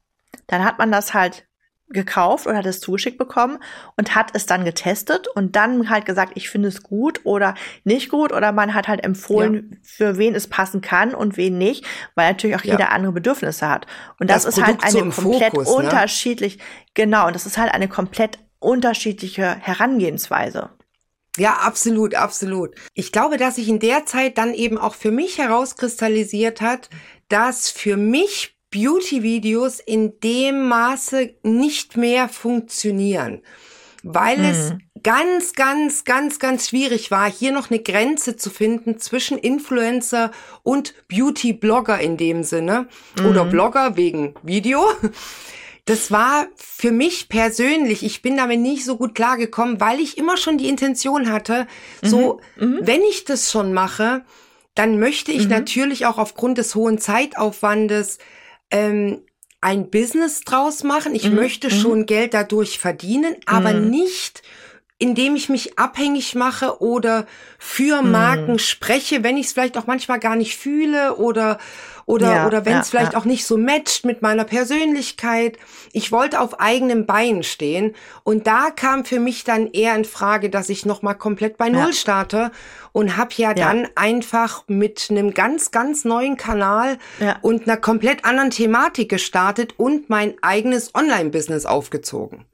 dann 0.48 0.64
hat 0.66 0.78
man 0.78 0.92
das 0.92 1.14
halt 1.14 1.48
gekauft 1.94 2.48
oder 2.48 2.58
hat 2.58 2.66
es 2.66 2.80
zugeschickt 2.80 3.18
bekommen 3.18 3.60
und 3.98 4.16
hat 4.16 4.32
es 4.34 4.46
dann 4.46 4.66
getestet 4.66 5.28
und 5.28 5.56
dann 5.56 5.90
halt 5.90 6.06
gesagt, 6.06 6.34
ich 6.36 6.50
finde 6.50 6.70
es 6.70 6.84
gut 6.84 7.22
oder 7.24 7.56
nicht 7.84 8.10
gut 8.10 8.32
oder 8.32 8.52
man 8.52 8.74
hat 8.74 8.88
halt 8.88 9.04
empfohlen, 9.04 9.72
ja. 9.72 9.78
für 9.84 10.18
wen 10.18 10.36
es 10.36 10.48
passen 10.48 10.82
kann 10.82 11.14
und 11.14 11.38
wen 11.38 11.58
nicht, 11.58 11.86
weil 12.16 12.32
natürlich 12.32 12.56
auch 12.56 12.64
ja. 12.64 12.74
jeder 12.74 12.92
andere 12.92 13.12
Bedürfnisse 13.14 13.68
hat. 13.68 13.88
Und 14.20 14.30
das, 14.30 14.44
das 14.44 14.58
ist 14.58 14.64
halt 14.64 14.80
Produkt 14.80 14.94
halt 14.94 15.04
eine 15.04 15.12
komplett 15.14 15.52
Fokus, 15.52 15.68
ne? 15.68 15.74
unterschiedlich, 15.76 16.60
genau, 16.94 17.28
und 17.28 17.36
das 17.36 17.46
ist 17.46 17.58
halt 17.58 17.74
eine 17.74 17.88
komplett 17.88 18.40
unterschiedliche 18.60 19.56
Herangehensweise. 19.60 20.70
Ja, 21.38 21.54
absolut, 21.54 22.14
absolut. 22.14 22.76
Ich 22.94 23.12
glaube, 23.12 23.38
dass 23.38 23.56
sich 23.56 23.70
in 23.70 23.80
der 23.80 24.06
Zeit 24.06 24.38
dann 24.38 24.54
eben 24.54 24.78
auch 24.78 24.96
für 24.96 25.12
mich 25.12 25.38
herauskristallisiert 25.38 26.60
hat, 26.60 26.90
dass 27.30 27.70
für 27.70 27.96
mich 27.96 28.58
Beauty-Videos 28.72 29.80
in 29.80 30.20
dem 30.22 30.68
Maße 30.68 31.36
nicht 31.44 31.98
mehr 31.98 32.30
funktionieren, 32.30 33.42
weil 34.02 34.38
mhm. 34.38 34.46
es 34.46 34.74
ganz, 35.04 35.54
ganz, 35.54 36.04
ganz, 36.04 36.40
ganz 36.40 36.70
schwierig 36.70 37.12
war, 37.12 37.30
hier 37.30 37.52
noch 37.52 37.70
eine 37.70 37.80
Grenze 37.80 38.38
zu 38.38 38.50
finden 38.50 38.98
zwischen 38.98 39.38
Influencer 39.38 40.32
und 40.64 40.94
Beauty-Blogger 41.08 42.00
in 42.00 42.18
dem 42.18 42.44
Sinne 42.44 42.88
mhm. 43.20 43.26
oder 43.26 43.46
Blogger 43.46 43.98
wegen 43.98 44.36
Video. 44.44 44.84
Das 45.86 46.12
war 46.12 46.48
für 46.56 46.92
mich 46.92 47.28
persönlich, 47.28 48.04
ich 48.04 48.22
bin 48.22 48.38
damit 48.38 48.60
nicht 48.60 48.86
so 48.86 48.98
gut 48.98 49.16
klargekommen, 49.16 49.82
weil 49.82 50.00
ich 50.00 50.18
immer 50.18 50.38
schon 50.38 50.60
die 50.60 50.70
Intention 50.70 51.32
hatte, 51.32 51.66
so, 52.04 52.40
mhm. 52.56 52.68
mhm. 52.68 52.80
wenn 52.84 53.02
ich 53.02 53.26
das 53.26 53.52
schon 53.52 53.74
mache, 53.74 54.24
dann 54.76 55.00
möchte 55.00 55.32
ich 55.32 55.46
mhm. 55.46 55.50
natürlich 55.50 56.06
auch 56.06 56.20
aufgrund 56.20 56.60
des 56.60 56.76
hohen 56.76 57.00
Zeitaufwandes 57.00 58.20
ähm, 58.72 59.22
ein 59.62 59.90
Business 59.90 60.42
draus 60.42 60.84
machen. 60.84 61.14
Ich 61.14 61.30
mhm. 61.30 61.36
möchte 61.36 61.68
mhm. 61.68 61.80
schon 61.80 62.06
Geld 62.06 62.34
dadurch 62.34 62.80
verdienen, 62.80 63.36
aber 63.46 63.74
mhm. 63.74 63.90
nicht 63.90 64.42
indem 65.02 65.36
ich 65.36 65.50
mich 65.50 65.80
abhängig 65.80 66.36
mache 66.36 66.80
oder 66.80 67.26
für 67.58 68.04
mhm. 68.04 68.12
Marken 68.12 68.60
spreche, 68.60 69.24
wenn 69.24 69.36
ich 69.36 69.48
es 69.48 69.54
vielleicht 69.54 69.76
auch 69.76 69.88
manchmal 69.88 70.20
gar 70.20 70.36
nicht 70.36 70.56
fühle 70.56 71.16
oder 71.16 71.58
oder 72.06 72.36
ja, 72.36 72.48
oder 72.48 72.66
wenn 72.66 72.78
es 72.78 72.92
ja, 72.92 73.00
vielleicht 73.00 73.14
ja. 73.14 73.20
auch 73.20 73.26
nicht 73.26 73.46
so 73.46 73.58
matcht 73.58 74.06
mit 74.06 74.22
meiner 74.22 74.44
Persönlichkeit. 74.44 75.58
Ich 75.92 76.12
wollte 76.12 76.40
auf 76.40 76.60
eigenem 76.60 77.08
Bein 77.08 77.42
stehen 77.42 77.96
und 78.24 78.46
da 78.46 78.70
kam 78.70 79.04
für 79.04 79.20
mich 79.20 79.44
dann 79.44 79.68
eher 79.72 79.96
in 79.96 80.06
Frage, 80.06 80.52
dass 80.52 80.70
ich 80.70 80.86
noch 80.86 81.02
mal 81.02 81.16
komplett 81.16 81.58
bei 81.58 81.70
Null 81.70 81.94
starte 81.94 82.52
und 82.92 83.18
habe 83.18 83.32
ja, 83.38 83.56
dann 83.56 83.88
einfach 83.96 84.66
mit 84.68 85.08
einem 85.10 85.34
ganz 85.34 85.72
ganz 85.72 86.06
neuen 86.06 86.38
Kanal 86.38 87.00
und 87.42 87.64
einer 87.64 87.78
komplett 87.78 88.24
anderen 88.24 88.52
Thematik 88.52 89.10
gestartet 89.10 89.74
und 89.78 90.12
mein 90.12 90.36
eigenes 90.44 90.94
Online-Business 90.94 91.66
aufgezogen. 91.66 92.46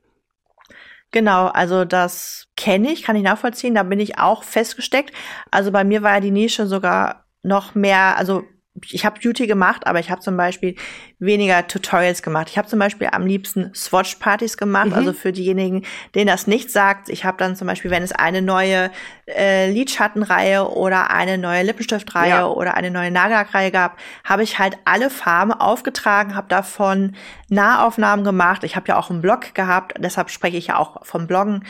Genau, 1.12 1.48
also 1.48 1.86
das 1.86 2.48
kenne 2.58 2.92
ich, 2.92 3.04
kann 3.04 3.16
ich 3.16 3.24
nachvollziehen. 3.24 3.76
Da 3.76 3.84
bin 3.84 4.00
ich 4.00 4.20
auch 4.20 4.44
festgesteckt. 4.44 5.14
Also 5.52 5.72
bei 5.72 5.84
mir 5.84 6.04
war 6.04 6.16
ja 6.16 6.20
die 6.20 6.32
Nische 6.32 6.68
sogar 6.68 7.26
noch 7.44 7.76
mehr, 7.76 8.18
also 8.18 8.44
ich 8.90 9.06
habe 9.06 9.20
Beauty 9.20 9.48
gemacht, 9.48 9.88
aber 9.88 10.00
ich 10.00 10.12
habe 10.12 10.22
zum 10.22 10.38
Beispiel 10.38 10.76
weniger 11.20 11.68
Tutorials 11.68 12.22
gemacht. 12.22 12.48
Ich 12.50 12.58
habe 12.58 12.68
zum 12.68 12.80
Beispiel 12.80 13.10
am 13.12 13.26
liebsten 13.26 13.74
Swatch-Partys 13.74 14.58
gemacht, 14.58 14.88
mhm. 14.88 14.94
also 14.94 15.14
für 15.14 15.32
diejenigen, 15.32 15.84
denen 16.16 16.28
das 16.28 16.48
nicht 16.48 16.72
sagt. 16.72 17.10
Ich 17.10 17.26
habe 17.26 17.38
dann 17.38 17.56
zum 17.56 17.68
Beispiel, 17.68 17.92
wenn 17.92 18.04
es 18.04 18.12
eine 18.12 18.42
neue 18.42 18.92
äh, 19.28 19.72
Lidschattenreihe 19.72 20.70
oder 20.70 21.12
eine 21.12 21.38
neue 21.38 21.64
Lippenstiftreihe 21.64 22.30
ja. 22.30 22.48
oder 22.48 22.76
eine 22.76 22.92
neue 22.92 23.12
Nagellackreihe 23.12 23.72
gab, 23.72 23.98
habe 24.24 24.44
ich 24.44 24.60
halt 24.60 24.78
alle 24.86 25.10
Farben 25.10 25.52
aufgetragen, 25.52 26.36
habe 26.36 26.48
davon 26.48 27.16
Nahaufnahmen 27.50 28.24
gemacht. 28.24 28.64
Ich 28.64 28.76
habe 28.76 28.88
ja 28.90 28.98
auch 28.98 29.10
einen 29.10 29.22
Blog 29.22 29.54
gehabt, 29.54 29.96
deshalb 30.00 30.30
spreche 30.30 30.58
ich 30.58 30.68
ja 30.68 30.78
auch 30.78 31.06
vom 31.06 31.28
Bloggen 31.28 31.64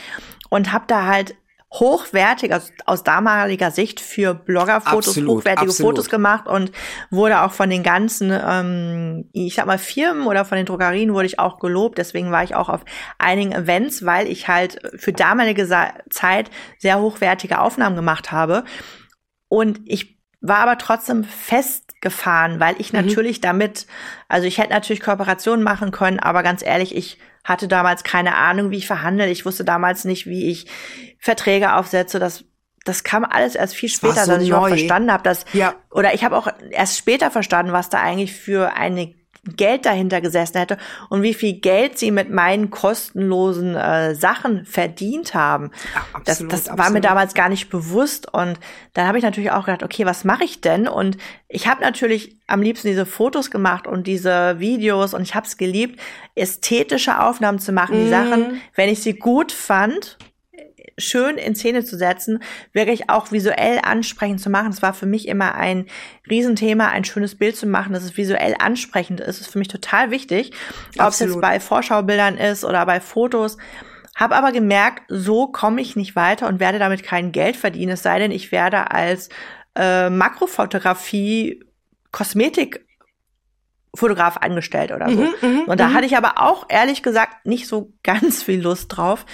und 0.49 0.73
habe 0.73 0.85
da 0.87 1.05
halt 1.05 1.35
hochwertig, 1.71 2.53
also 2.53 2.71
aus 2.85 3.03
damaliger 3.03 3.71
Sicht 3.71 3.99
für 3.99 4.33
Bloggerfotos 4.33 5.09
absolut, 5.09 5.29
hochwertige 5.29 5.69
absolut. 5.69 5.95
Fotos 5.95 6.09
gemacht 6.09 6.47
und 6.47 6.71
wurde 7.11 7.41
auch 7.41 7.51
von 7.51 7.69
den 7.69 7.83
ganzen, 7.83 8.31
ähm, 8.31 9.29
ich 9.33 9.55
sag 9.55 9.65
mal, 9.65 9.77
Firmen 9.77 10.27
oder 10.27 10.45
von 10.45 10.55
den 10.55 10.65
Drogerien 10.65 11.13
wurde 11.13 11.25
ich 11.25 11.39
auch 11.39 11.59
gelobt. 11.59 11.97
Deswegen 11.97 12.31
war 12.31 12.43
ich 12.43 12.55
auch 12.55 12.69
auf 12.69 12.85
einigen 13.17 13.51
Events, 13.51 14.05
weil 14.05 14.27
ich 14.27 14.47
halt 14.47 14.79
für 14.95 15.11
damalige 15.11 15.67
Zeit 16.09 16.49
sehr 16.79 16.99
hochwertige 16.99 17.59
Aufnahmen 17.59 17.97
gemacht 17.97 18.31
habe. 18.31 18.63
Und 19.49 19.81
ich 19.85 20.17
war 20.39 20.59
aber 20.59 20.77
trotzdem 20.77 21.25
festgefahren, 21.25 22.61
weil 22.61 22.75
ich 22.79 22.93
mhm. 22.93 23.01
natürlich 23.01 23.41
damit, 23.41 23.87
also 24.29 24.47
ich 24.47 24.57
hätte 24.57 24.69
natürlich 24.71 25.01
Kooperationen 25.01 25.63
machen 25.63 25.91
können, 25.91 26.19
aber 26.19 26.43
ganz 26.43 26.65
ehrlich, 26.65 26.95
ich 26.95 27.17
hatte 27.47 27.69
damals 27.69 28.03
keine 28.03 28.35
Ahnung, 28.35 28.71
wie 28.71 28.77
ich 28.77 28.87
verhandle. 28.87 29.29
Ich 29.29 29.45
wusste 29.45 29.63
damals 29.63 30.03
nicht, 30.03 30.25
wie 30.27 30.51
ich 30.51 30.67
Verträge 31.17 31.75
aufsetze. 31.75 32.19
Das, 32.19 32.43
das 32.83 33.05
kam 33.05 33.23
alles 33.23 33.55
erst 33.55 33.73
viel 33.73 33.87
später, 33.87 34.25
so 34.25 34.33
dass 34.33 34.43
ich 34.43 34.53
auch 34.53 34.67
verstanden 34.67 35.11
habe, 35.11 35.23
dass 35.23 35.45
ja. 35.53 35.73
oder 35.89 36.13
ich 36.13 36.25
habe 36.25 36.35
auch 36.35 36.49
erst 36.71 36.97
später 36.97 37.31
verstanden, 37.31 37.71
was 37.71 37.89
da 37.89 38.01
eigentlich 38.01 38.33
für 38.33 38.73
eine 38.73 39.15
Geld 39.55 39.85
dahinter 39.85 40.21
gesessen 40.21 40.57
hätte 40.57 40.77
und 41.09 41.21
wie 41.21 41.33
viel 41.33 41.53
Geld 41.53 41.97
sie 41.97 42.11
mit 42.11 42.29
meinen 42.29 42.69
kostenlosen 42.69 43.75
äh, 43.75 44.15
Sachen 44.15 44.65
verdient 44.65 45.33
haben. 45.33 45.71
Ja, 45.93 46.05
absolut, 46.13 46.51
das 46.51 46.63
das 46.65 46.77
war 46.77 46.89
mir 46.89 47.01
damals 47.01 47.33
gar 47.33 47.49
nicht 47.49 47.69
bewusst 47.69 48.33
und 48.33 48.59
dann 48.93 49.07
habe 49.07 49.17
ich 49.17 49.23
natürlich 49.23 49.51
auch 49.51 49.65
gedacht, 49.65 49.83
okay, 49.83 50.05
was 50.05 50.23
mache 50.23 50.43
ich 50.43 50.61
denn? 50.61 50.87
Und 50.87 51.17
ich 51.47 51.67
habe 51.67 51.81
natürlich 51.81 52.37
am 52.47 52.61
liebsten 52.61 52.87
diese 52.87 53.05
Fotos 53.05 53.51
gemacht 53.51 53.87
und 53.87 54.07
diese 54.07 54.59
Videos 54.59 55.13
und 55.13 55.21
ich 55.21 55.35
habe 55.35 55.45
es 55.45 55.57
geliebt, 55.57 55.99
ästhetische 56.35 57.21
Aufnahmen 57.21 57.59
zu 57.59 57.71
machen, 57.71 57.95
mm. 57.95 57.99
die 57.99 58.05
mhm. 58.05 58.09
Sachen, 58.09 58.61
wenn 58.75 58.89
ich 58.89 59.01
sie 59.01 59.13
gut 59.13 59.51
fand 59.51 60.17
schön 60.97 61.37
in 61.37 61.55
Szene 61.55 61.83
zu 61.83 61.97
setzen, 61.97 62.41
wirklich 62.73 63.09
auch 63.09 63.31
visuell 63.31 63.79
ansprechend 63.83 64.41
zu 64.41 64.49
machen. 64.49 64.71
Das 64.71 64.81
war 64.81 64.93
für 64.93 65.05
mich 65.05 65.27
immer 65.27 65.55
ein 65.55 65.85
Riesenthema, 66.29 66.87
ein 66.87 67.05
schönes 67.05 67.35
Bild 67.35 67.55
zu 67.55 67.67
machen, 67.67 67.93
dass 67.93 68.03
es 68.03 68.17
visuell 68.17 68.55
ansprechend 68.59 69.19
ist. 69.19 69.27
Das 69.27 69.41
ist 69.41 69.51
für 69.51 69.59
mich 69.59 69.67
total 69.67 70.11
wichtig. 70.11 70.53
Ob 70.97 71.09
es 71.09 71.19
jetzt 71.19 71.39
bei 71.39 71.59
Vorschaubildern 71.59 72.37
ist 72.37 72.65
oder 72.65 72.85
bei 72.85 72.99
Fotos. 72.99 73.57
Hab 74.15 74.31
aber 74.31 74.51
gemerkt, 74.51 75.03
so 75.09 75.47
komme 75.47 75.79
ich 75.79 75.95
nicht 75.95 76.15
weiter 76.15 76.47
und 76.47 76.59
werde 76.59 76.79
damit 76.79 77.03
kein 77.03 77.31
Geld 77.31 77.55
verdienen, 77.55 77.91
es 77.91 78.01
sei 78.01 78.17
denn, 78.17 78.31
ich 78.31 78.51
werde 78.51 78.89
als 78.89 79.29
äh, 79.75 80.09
Makrofotografie 80.09 81.63
Kosmetik 82.11 82.87
Fotograf 83.93 84.37
angestellt 84.37 84.91
oder 84.91 85.09
so. 85.09 85.21
Mhm, 85.21 85.33
mhm 85.41 85.61
und 85.67 85.79
da 85.79 85.89
mhm. 85.89 85.93
hatte 85.93 86.05
ich 86.05 86.17
aber 86.17 86.41
auch 86.41 86.65
ehrlich 86.69 87.03
gesagt 87.03 87.45
nicht 87.45 87.67
so 87.67 87.93
ganz 88.03 88.43
viel 88.43 88.61
Lust 88.61 88.95
drauf. 88.95 89.25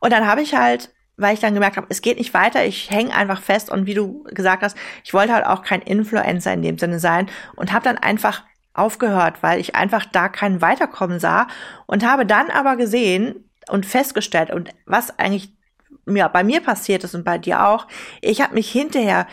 Und 0.00 0.12
dann 0.12 0.26
habe 0.26 0.42
ich 0.42 0.54
halt 0.54 0.93
weil 1.16 1.34
ich 1.34 1.40
dann 1.40 1.54
gemerkt 1.54 1.76
habe, 1.76 1.86
es 1.90 2.02
geht 2.02 2.18
nicht 2.18 2.34
weiter, 2.34 2.64
ich 2.64 2.90
hänge 2.90 3.14
einfach 3.14 3.40
fest 3.40 3.70
und 3.70 3.86
wie 3.86 3.94
du 3.94 4.24
gesagt 4.24 4.62
hast, 4.62 4.76
ich 5.04 5.14
wollte 5.14 5.32
halt 5.32 5.46
auch 5.46 5.62
kein 5.62 5.82
Influencer 5.82 6.52
in 6.52 6.62
dem 6.62 6.78
Sinne 6.78 6.98
sein 6.98 7.28
und 7.56 7.72
habe 7.72 7.84
dann 7.84 7.98
einfach 7.98 8.42
aufgehört, 8.72 9.42
weil 9.42 9.60
ich 9.60 9.76
einfach 9.76 10.04
da 10.04 10.28
kein 10.28 10.60
Weiterkommen 10.60 11.20
sah 11.20 11.46
und 11.86 12.04
habe 12.04 12.26
dann 12.26 12.50
aber 12.50 12.76
gesehen 12.76 13.48
und 13.68 13.86
festgestellt 13.86 14.50
und 14.50 14.70
was 14.84 15.16
eigentlich 15.18 15.52
ja, 16.06 16.28
bei 16.28 16.44
mir 16.44 16.60
passiert 16.60 17.04
ist 17.04 17.14
und 17.14 17.24
bei 17.24 17.38
dir 17.38 17.66
auch, 17.66 17.86
ich 18.20 18.42
habe 18.42 18.54
mich 18.54 18.70
hinterher 18.70 19.26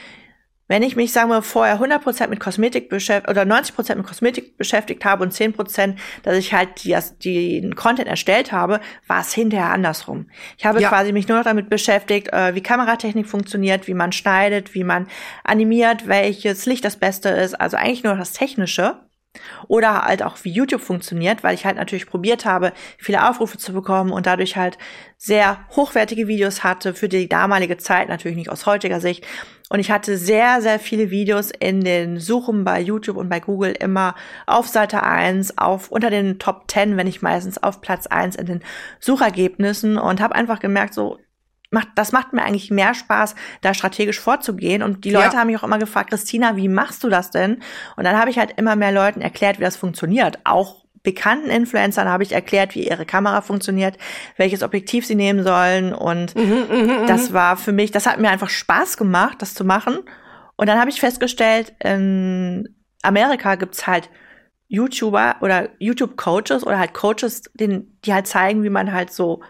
wenn 0.72 0.84
ich 0.84 0.96
mich, 0.96 1.12
sagen 1.12 1.30
wir, 1.30 1.42
vorher 1.42 1.82
100% 1.82 2.30
mit 2.30 2.40
Kosmetik 2.40 2.88
beschäftigt 2.88 3.30
oder 3.30 3.42
90% 3.42 3.96
mit 3.96 4.08
Kosmetik 4.08 4.58
beschäftigt 4.58 5.04
habe 5.04 5.22
und 5.22 5.34
10%, 5.34 5.98
dass 6.24 6.38
ich 6.38 6.54
halt 6.54 6.86
die, 6.86 7.60
den 7.60 7.76
Content 7.76 8.08
erstellt 8.08 8.54
habe, 8.54 8.80
war 9.06 9.20
es 9.20 9.34
hinterher 9.34 9.72
andersrum. 9.72 10.30
Ich 10.58 10.66
habe 10.66 10.82
ja. 10.82 10.88
quasi 10.88 11.12
mich 11.12 11.28
nur 11.28 11.40
noch 11.40 11.44
damit 11.44 11.70
beschäftigt, 11.70 12.32
äh, 12.32 12.56
wie 12.56 12.64
Kameratechnik 12.64 13.28
funktioniert, 13.28 13.90
wie 13.90 13.94
man 13.94 14.14
schneidet, 14.14 14.74
wie 14.74 14.86
man 14.86 15.08
animiert, 15.44 16.08
welches 16.08 16.66
Licht 16.66 16.86
das 16.86 16.96
Beste 16.96 17.28
ist, 17.28 17.60
also 17.60 17.76
eigentlich 17.76 18.06
nur 18.06 18.16
das 18.16 18.32
Technische. 18.32 18.96
Oder 19.68 20.04
halt 20.04 20.24
auch 20.24 20.38
wie 20.44 20.52
YouTube 20.52 20.82
funktioniert, 20.82 21.44
weil 21.44 21.54
ich 21.54 21.66
halt 21.66 21.76
natürlich 21.76 22.06
probiert 22.06 22.46
habe, 22.46 22.72
viele 22.98 23.30
Aufrufe 23.30 23.58
zu 23.58 23.74
bekommen 23.74 24.12
und 24.12 24.26
dadurch 24.26 24.56
halt 24.56 24.78
sehr 25.18 25.66
hochwertige 25.76 26.28
Videos 26.28 26.64
hatte 26.64 26.94
für 26.94 27.10
die 27.10 27.28
damalige 27.28 27.78
Zeit, 27.78 28.08
natürlich 28.08 28.38
nicht 28.38 28.50
aus 28.50 28.66
heutiger 28.66 29.02
Sicht. 29.02 29.26
Und 29.72 29.80
ich 29.80 29.90
hatte 29.90 30.18
sehr, 30.18 30.62
sehr 30.62 30.80
viele 30.80 31.12
Videos 31.12 31.50
in 31.50 31.80
den 31.80 32.20
Suchen 32.20 32.66
bei 32.66 32.82
YouTube 32.82 33.16
und 33.16 33.30
bei 33.30 33.40
Google 33.40 33.72
immer 33.72 34.16
auf 34.46 34.68
Seite 34.68 35.02
1, 35.02 35.58
auf 35.60 35.90
unter 35.90 36.10
den 36.10 36.40
Top 36.40 36.70
10, 36.70 36.98
wenn 36.98 37.08
nicht 37.08 37.22
meistens 37.22 37.58
auf 37.64 37.80
Platz 37.80 38.06
1 38.06 38.36
in 38.36 38.48
den 38.48 38.64
Suchergebnissen 39.00 39.98
und 39.98 40.20
habe 40.20 40.36
einfach 40.36 40.60
gemerkt, 40.60 40.94
so 40.94 41.20
macht, 41.70 41.88
das 41.96 42.12
macht 42.12 42.34
mir 42.34 42.44
eigentlich 42.44 42.70
mehr 42.70 42.94
Spaß, 42.94 43.34
da 43.62 43.74
strategisch 43.74 44.20
vorzugehen. 44.20 44.84
Und 44.84 45.06
die 45.06 45.12
Leute 45.12 45.36
ja. 45.36 45.40
haben 45.40 45.48
mich 45.48 45.58
auch 45.58 45.64
immer 45.64 45.80
gefragt, 45.80 46.10
Christina, 46.10 46.58
wie 46.58 46.68
machst 46.68 47.02
du 47.06 47.08
das 47.08 47.32
denn? 47.32 47.62
Und 47.96 48.04
dann 48.04 48.18
habe 48.18 48.30
ich 48.30 48.38
halt 48.38 48.56
immer 48.58 48.76
mehr 48.76 48.92
Leuten 48.92 49.22
erklärt, 49.22 49.58
wie 49.58 49.64
das 49.64 49.78
funktioniert. 49.78 50.40
Auch 50.44 50.81
bekannten 51.04 51.50
Influencern 51.50 52.08
habe 52.08 52.24
ich 52.24 52.32
erklärt, 52.32 52.76
wie 52.76 52.88
ihre 52.88 53.06
Kamera 53.06 53.42
funktioniert, 53.42 53.98
welches 54.38 54.64
Objektiv 54.64 55.06
sie 55.06 55.16
nehmen 55.16 55.44
sollen. 55.44 55.94
Und 55.94 56.36
mhm, 56.36 56.66
mh, 56.70 56.76
mh. 56.76 57.06
das 57.08 57.34
war 57.34 57.58
für 57.58 57.72
mich, 57.72 57.92
das 57.92 58.06
hat 58.06 58.20
mir 58.20 58.30
einfach 58.30 58.50
Spaß 58.50 58.98
gemacht, 58.98 59.42
das 59.42 59.54
zu 59.54 59.66
machen. 59.66 60.00
Und 60.56 60.68
dann 60.68 60.80
habe 60.80 60.90
ich 60.90 61.00
festgestellt, 61.00 61.74
in 61.84 62.76
Amerika 63.02 63.56
gibt's 63.56 63.88
halt 63.88 64.10
YouTuber 64.68 65.38
oder 65.42 65.70
YouTube-Coaches 65.80 66.66
oder 66.66 66.80
halt 66.80 66.94
Coaches, 66.94 67.44
den, 67.54 67.98
die 68.06 68.14
halt 68.14 68.28
zeigen, 68.28 68.64
wie 68.64 68.70
man 68.70 68.94
halt 68.94 69.12
so 69.12 69.42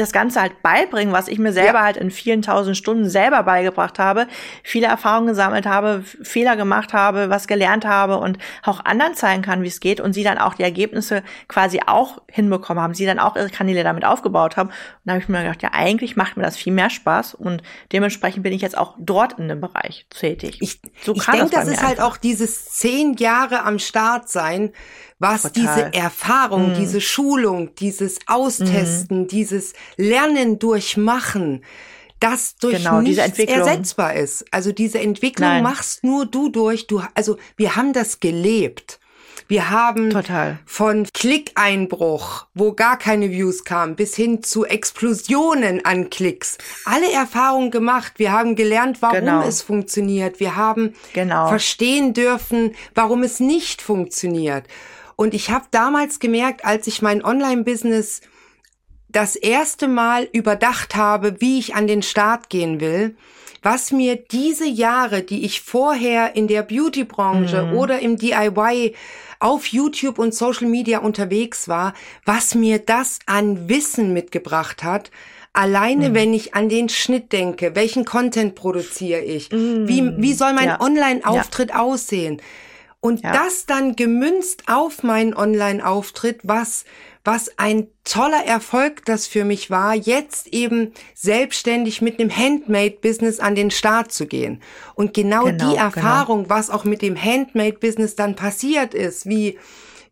das 0.00 0.12
Ganze 0.12 0.40
halt 0.40 0.62
beibringen, 0.62 1.12
was 1.12 1.28
ich 1.28 1.38
mir 1.38 1.52
selber 1.52 1.78
ja. 1.78 1.84
halt 1.84 1.96
in 1.96 2.10
vielen 2.10 2.42
tausend 2.42 2.76
Stunden 2.76 3.08
selber 3.08 3.42
beigebracht 3.42 3.98
habe, 3.98 4.26
viele 4.62 4.86
Erfahrungen 4.86 5.28
gesammelt 5.28 5.66
habe, 5.66 6.02
Fehler 6.22 6.56
gemacht 6.56 6.92
habe, 6.92 7.30
was 7.30 7.46
gelernt 7.46 7.84
habe 7.84 8.18
und 8.18 8.38
auch 8.62 8.84
anderen 8.84 9.14
zeigen 9.14 9.42
kann, 9.42 9.62
wie 9.62 9.68
es 9.68 9.80
geht 9.80 10.00
und 10.00 10.12
sie 10.12 10.24
dann 10.24 10.38
auch 10.38 10.54
die 10.54 10.62
Ergebnisse 10.62 11.22
quasi 11.48 11.80
auch 11.86 12.22
hinbekommen 12.30 12.82
haben, 12.82 12.94
sie 12.94 13.06
dann 13.06 13.18
auch 13.18 13.36
ihre 13.36 13.50
Kanäle 13.50 13.84
damit 13.84 14.04
aufgebaut 14.04 14.56
haben. 14.56 14.68
Und 14.68 14.74
da 15.04 15.12
habe 15.12 15.22
ich 15.22 15.28
mir 15.28 15.42
gedacht, 15.42 15.62
ja, 15.62 15.70
eigentlich 15.72 16.16
macht 16.16 16.36
mir 16.36 16.42
das 16.42 16.56
viel 16.56 16.72
mehr 16.72 16.90
Spaß 16.90 17.34
und 17.34 17.62
dementsprechend 17.92 18.42
bin 18.42 18.52
ich 18.52 18.62
jetzt 18.62 18.76
auch 18.76 18.94
dort 18.98 19.38
in 19.38 19.48
dem 19.48 19.60
Bereich 19.60 20.06
tätig. 20.10 20.58
Ich, 20.60 20.80
so 21.04 21.14
ich 21.14 21.24
denke, 21.24 21.50
das, 21.50 21.66
das 21.66 21.68
ist 21.68 21.82
halt 21.82 21.98
einfach. 21.98 22.12
auch 22.12 22.16
dieses 22.16 22.66
zehn 22.66 23.14
Jahre 23.14 23.64
am 23.64 23.78
Start 23.78 24.28
sein, 24.28 24.72
was 25.18 25.42
Total. 25.42 25.90
diese 25.90 25.94
Erfahrung, 25.94 26.70
mhm. 26.70 26.74
diese 26.74 27.00
Schulung, 27.00 27.74
dieses 27.74 28.18
Austesten, 28.26 29.22
mhm. 29.22 29.28
dieses 29.28 29.72
Lernen 29.96 30.58
durchmachen, 30.58 31.64
das 32.20 32.56
durch 32.56 32.78
genau, 32.78 33.00
nichts 33.00 33.38
ersetzbar 33.38 34.14
ist. 34.14 34.44
Also 34.50 34.72
diese 34.72 34.98
Entwicklung 34.98 35.48
Nein. 35.48 35.62
machst 35.62 36.04
nur 36.04 36.26
du 36.26 36.48
durch. 36.48 36.86
Du, 36.86 37.02
also 37.14 37.38
wir 37.56 37.76
haben 37.76 37.92
das 37.92 38.20
gelebt. 38.20 38.98
Wir 39.46 39.70
haben 39.70 40.10
Total. 40.10 40.58
von 40.66 41.06
Klickeinbruch, 41.14 42.46
wo 42.54 42.74
gar 42.74 42.98
keine 42.98 43.30
Views 43.30 43.64
kamen, 43.64 43.96
bis 43.96 44.14
hin 44.14 44.42
zu 44.42 44.66
Explosionen 44.66 45.82
an 45.86 46.10
Klicks, 46.10 46.58
alle 46.84 47.10
Erfahrungen 47.10 47.70
gemacht. 47.70 48.14
Wir 48.18 48.32
haben 48.32 48.56
gelernt, 48.56 49.00
warum 49.00 49.20
genau. 49.20 49.42
es 49.42 49.62
funktioniert. 49.62 50.38
Wir 50.38 50.56
haben 50.56 50.92
genau. 51.14 51.48
verstehen 51.48 52.12
dürfen, 52.12 52.74
warum 52.94 53.22
es 53.22 53.40
nicht 53.40 53.80
funktioniert. 53.80 54.66
Und 55.16 55.32
ich 55.32 55.50
habe 55.50 55.64
damals 55.70 56.18
gemerkt, 56.20 56.66
als 56.66 56.86
ich 56.86 57.00
mein 57.00 57.24
Online-Business 57.24 58.20
das 59.18 59.34
erste 59.34 59.88
Mal 59.88 60.28
überdacht 60.30 60.94
habe, 60.94 61.40
wie 61.40 61.58
ich 61.58 61.74
an 61.74 61.88
den 61.88 62.02
Start 62.02 62.50
gehen 62.50 62.80
will, 62.80 63.16
was 63.64 63.90
mir 63.90 64.14
diese 64.14 64.64
Jahre, 64.64 65.22
die 65.22 65.44
ich 65.44 65.60
vorher 65.60 66.36
in 66.36 66.46
der 66.46 66.62
Beauty-Branche 66.62 67.64
mhm. 67.64 67.76
oder 67.76 67.98
im 67.98 68.16
DIY 68.16 68.94
auf 69.40 69.66
YouTube 69.66 70.20
und 70.20 70.36
Social 70.36 70.68
Media 70.68 71.00
unterwegs 71.00 71.66
war, 71.66 71.94
was 72.24 72.54
mir 72.54 72.78
das 72.78 73.18
an 73.26 73.68
Wissen 73.68 74.12
mitgebracht 74.12 74.84
hat, 74.84 75.10
Alleine, 75.54 76.10
mhm. 76.10 76.14
wenn 76.14 76.34
ich 76.34 76.54
an 76.54 76.68
den 76.68 76.88
Schnitt 76.88 77.32
denke, 77.32 77.74
welchen 77.74 78.04
Content 78.04 78.54
produziere 78.54 79.22
ich? 79.22 79.50
Mhm. 79.50 79.88
Wie, 79.88 80.12
wie 80.18 80.32
soll 80.32 80.52
mein 80.52 80.68
ja. 80.68 80.80
Online-Auftritt 80.80 81.70
ja. 81.70 81.80
aussehen? 81.80 82.40
Und 83.00 83.22
ja. 83.22 83.32
das 83.32 83.66
dann 83.66 83.96
gemünzt 83.96 84.64
auf 84.68 85.02
meinen 85.02 85.34
Online-Auftritt, 85.34 86.40
was, 86.44 86.84
was 87.24 87.58
ein 87.58 87.88
toller 88.04 88.44
Erfolg 88.44 89.04
das 89.04 89.26
für 89.26 89.44
mich 89.44 89.70
war, 89.70 89.94
jetzt 89.94 90.48
eben 90.48 90.92
selbstständig 91.14 92.00
mit 92.00 92.18
einem 92.18 92.34
Handmade-Business 92.34 93.40
an 93.40 93.54
den 93.54 93.70
Start 93.70 94.12
zu 94.12 94.26
gehen. 94.26 94.62
Und 94.94 95.14
genau, 95.14 95.44
genau 95.44 95.52
die 95.52 95.76
genau. 95.76 95.84
Erfahrung, 95.84 96.42
genau. 96.44 96.54
was 96.54 96.70
auch 96.70 96.84
mit 96.84 97.02
dem 97.02 97.22
Handmade-Business 97.22 98.16
dann 98.16 98.36
passiert 98.36 98.94
ist, 98.94 99.26
wie, 99.26 99.58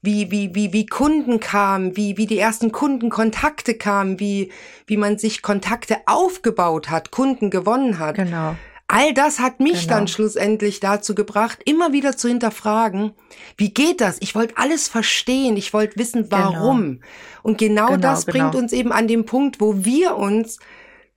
wie, 0.03 0.31
wie, 0.31 0.55
wie, 0.55 0.73
wie 0.73 0.87
Kunden 0.87 1.41
kamen, 1.41 1.97
wie, 1.97 2.17
wie 2.17 2.27
die 2.27 2.39
ersten 2.39 2.73
Kundenkontakte 2.73 3.75
kamen, 3.75 4.21
wie, 4.21 4.53
wie 4.87 4.97
man 4.97 5.19
sich 5.19 5.43
Kontakte 5.43 5.99
aufgebaut 6.07 6.91
hat, 6.91 7.11
Kunden 7.11 7.51
gewonnen 7.51 7.99
hat. 7.99 8.17
Genau. 8.17 8.57
All 8.89 9.13
das 9.15 9.41
hat 9.41 9.59
mich 9.59 9.83
genau. 9.83 9.95
dann 9.95 10.09
schlussendlich 10.09 10.79
dazu 10.79 11.15
gebracht, 11.15 11.59
immer 11.65 11.93
wieder 11.93 12.17
zu 12.17 12.29
hinterfragen, 12.29 13.13
wie 13.57 13.75
geht 13.75 14.01
das? 14.01 14.19
Ich 14.21 14.35
wollte 14.37 14.57
alles 14.59 14.87
verstehen, 14.87 15.57
ich 15.57 15.73
wollte 15.73 15.99
wissen, 15.99 16.29
genau. 16.29 16.37
warum. 16.37 16.83
Genau. 16.83 17.07
Und 17.43 17.59
genau, 17.59 17.87
genau 17.87 17.99
das 17.99 18.27
bringt 18.27 18.53
genau. 18.53 18.63
uns 18.63 18.73
eben 18.73 18.93
an 18.93 19.09
den 19.09 19.25
Punkt, 19.25 19.61
wo 19.61 19.85
wir 19.85 20.17
uns 20.17 20.59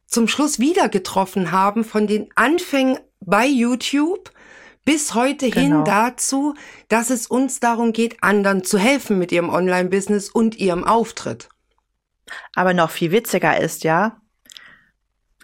zum 0.07 0.27
Schluss 0.27 0.57
wieder 0.57 0.89
getroffen 0.89 1.51
haben 1.51 1.83
von 1.83 2.07
den 2.07 2.29
Anfängen 2.35 2.97
bei 3.19 3.45
YouTube 3.45 4.31
bis 4.83 5.13
heute 5.13 5.45
hin 5.45 5.69
genau. 5.69 5.83
dazu, 5.83 6.55
dass 6.87 7.11
es 7.11 7.27
uns 7.27 7.59
darum 7.59 7.93
geht, 7.93 8.23
anderen 8.23 8.63
zu 8.63 8.79
helfen 8.79 9.19
mit 9.19 9.31
ihrem 9.31 9.49
Online-Business 9.49 10.29
und 10.29 10.57
ihrem 10.57 10.83
Auftritt. 10.83 11.49
Aber 12.55 12.73
noch 12.73 12.89
viel 12.89 13.11
witziger 13.11 13.59
ist 13.59 13.83
ja, 13.83 14.19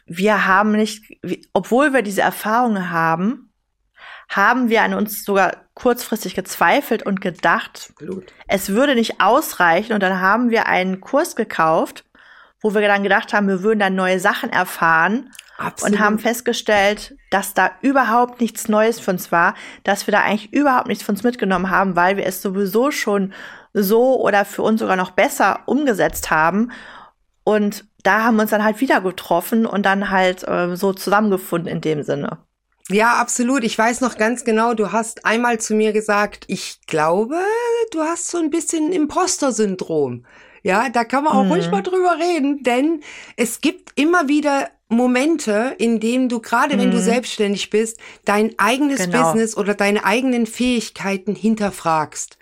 wir 0.06 0.46
haben 0.46 0.74
nicht, 0.74 1.20
obwohl 1.54 1.94
wir 1.94 2.02
diese 2.02 2.22
Erfahrungen 2.22 2.92
haben, 2.92 3.52
haben 4.30 4.70
wir 4.70 4.82
an 4.84 4.94
uns 4.94 5.24
sogar 5.24 5.66
kurzfristig 5.74 6.36
gezweifelt 6.36 7.04
und 7.04 7.22
gedacht, 7.22 7.94
Blut. 7.98 8.34
es 8.48 8.70
würde 8.70 8.96
nicht 8.96 9.22
ausreichen. 9.22 9.94
Und 9.94 10.02
dann 10.02 10.20
haben 10.20 10.50
wir 10.50 10.68
einen 10.68 11.02
Kurs 11.02 11.36
gekauft, 11.36 12.06
wo 12.62 12.74
wir 12.74 12.82
dann 12.82 13.04
gedacht 13.04 13.34
haben, 13.34 13.48
wir 13.48 13.62
würden 13.62 13.80
dann 13.80 13.96
neue 13.96 14.20
Sachen 14.20 14.50
erfahren. 14.50 15.32
Absolut. 15.58 15.94
Und 15.94 16.00
haben 16.04 16.20
festgestellt, 16.20 17.16
dass 17.30 17.54
da 17.54 17.72
überhaupt 17.82 18.42
nichts 18.42 18.68
Neues 18.68 19.00
für 19.00 19.12
uns 19.12 19.32
war, 19.32 19.56
dass 19.84 20.06
wir 20.06 20.12
da 20.12 20.22
eigentlich 20.22 20.52
überhaupt 20.52 20.88
nichts 20.88 21.04
von 21.04 21.16
uns 21.16 21.24
mitgenommen 21.24 21.70
haben, 21.70 21.96
weil 21.96 22.18
wir 22.18 22.26
es 22.26 22.42
sowieso 22.42 22.92
schon 22.92 23.34
so 23.72 24.20
oder 24.22 24.44
für 24.44 24.64
uns 24.64 24.82
sogar 24.82 24.98
noch 24.98 25.12
besser 25.12 25.62
umgesetzt 25.66 26.30
haben. 26.30 26.72
Und 27.46 27.86
da 28.06 28.24
haben 28.24 28.36
wir 28.36 28.44
uns 28.44 28.52
dann 28.52 28.64
halt 28.64 28.82
wieder 28.82 29.02
getroffen 29.02 29.66
und 29.66 29.86
dann 29.86 30.10
halt 30.10 30.48
äh, 30.48 30.76
so 30.76 30.94
zusammengefunden 30.94 31.70
in 31.70 31.82
dem 31.82 32.04
Sinne. 32.04 32.40
Ja, 32.90 33.16
absolut. 33.16 33.64
Ich 33.64 33.78
weiß 33.78 34.02
noch 34.02 34.18
ganz 34.18 34.44
genau, 34.44 34.74
du 34.76 34.92
hast 34.92 35.26
einmal 35.26 35.60
zu 35.60 35.74
mir 35.74 35.92
gesagt, 35.92 36.46
ich 36.48 36.80
glaube, 36.86 37.40
du 37.92 38.02
hast 38.02 38.30
so 38.30 38.38
ein 38.38 38.52
bisschen 38.52 38.92
Imposter-Syndrom. 38.92 40.26
Ja, 40.62 40.90
da 40.90 41.04
kann 41.04 41.24
man 41.24 41.34
auch 41.34 41.44
mhm. 41.44 41.52
ruhig 41.52 41.72
mal 41.72 41.82
drüber 41.82 42.18
reden, 42.20 42.64
denn 42.64 43.02
es 43.38 43.62
gibt 43.62 44.00
immer 44.00 44.28
wieder 44.28 44.70
Momente, 44.88 45.76
in 45.80 46.00
denen 46.00 46.30
du, 46.30 46.40
gerade 46.40 46.76
mhm. 46.76 46.82
wenn 46.82 46.92
du 46.92 46.98
mhm. 46.98 47.04
selbstständig 47.04 47.70
bist, 47.72 48.00
dein 48.24 48.54
eigenes 48.58 49.06
genau. 49.06 49.24
Business 49.24 49.58
oder 49.58 49.74
deine 49.74 50.06
eigenen 50.06 50.46
Fähigkeiten 50.46 51.36
hinterfragst. 51.36 52.38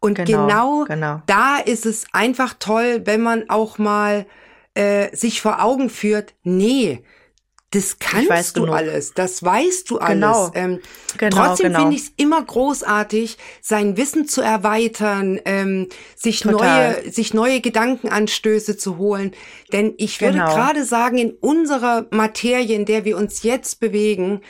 Und 0.00 0.16
genau, 0.16 0.46
genau, 0.46 0.84
genau 0.84 1.22
da 1.26 1.58
ist 1.58 1.86
es 1.86 2.06
einfach 2.12 2.54
toll, 2.58 3.02
wenn 3.04 3.22
man 3.22 3.48
auch 3.50 3.78
mal 3.78 4.26
äh, 4.74 5.14
sich 5.14 5.40
vor 5.40 5.62
Augen 5.62 5.90
führt, 5.90 6.34
nee, 6.42 7.02
das 7.72 7.98
kannst 7.98 8.58
du 8.58 8.62
genug. 8.62 8.76
alles, 8.76 9.14
das 9.14 9.42
weißt 9.42 9.90
du 9.90 9.98
genau. 9.98 10.44
alles. 10.44 10.50
Ähm, 10.54 10.80
genau, 11.16 11.46
trotzdem 11.46 11.68
genau. 11.68 11.80
finde 11.80 11.96
ich 11.96 12.02
es 12.02 12.12
immer 12.16 12.44
großartig, 12.44 13.38
sein 13.62 13.96
Wissen 13.96 14.28
zu 14.28 14.42
erweitern, 14.42 15.40
ähm, 15.46 15.88
sich 16.14 16.44
neue, 16.44 17.10
sich 17.10 17.32
neue 17.32 17.62
Gedankenanstöße 17.62 18.76
zu 18.76 18.98
holen. 18.98 19.32
Denn 19.72 19.94
ich 19.96 20.20
würde 20.20 20.38
genau. 20.38 20.54
gerade 20.54 20.84
sagen, 20.84 21.16
in 21.16 21.32
unserer 21.32 22.06
Materie, 22.10 22.76
in 22.76 22.84
der 22.84 23.06
wir 23.06 23.16
uns 23.16 23.42
jetzt 23.42 23.80
bewegen, 23.80 24.42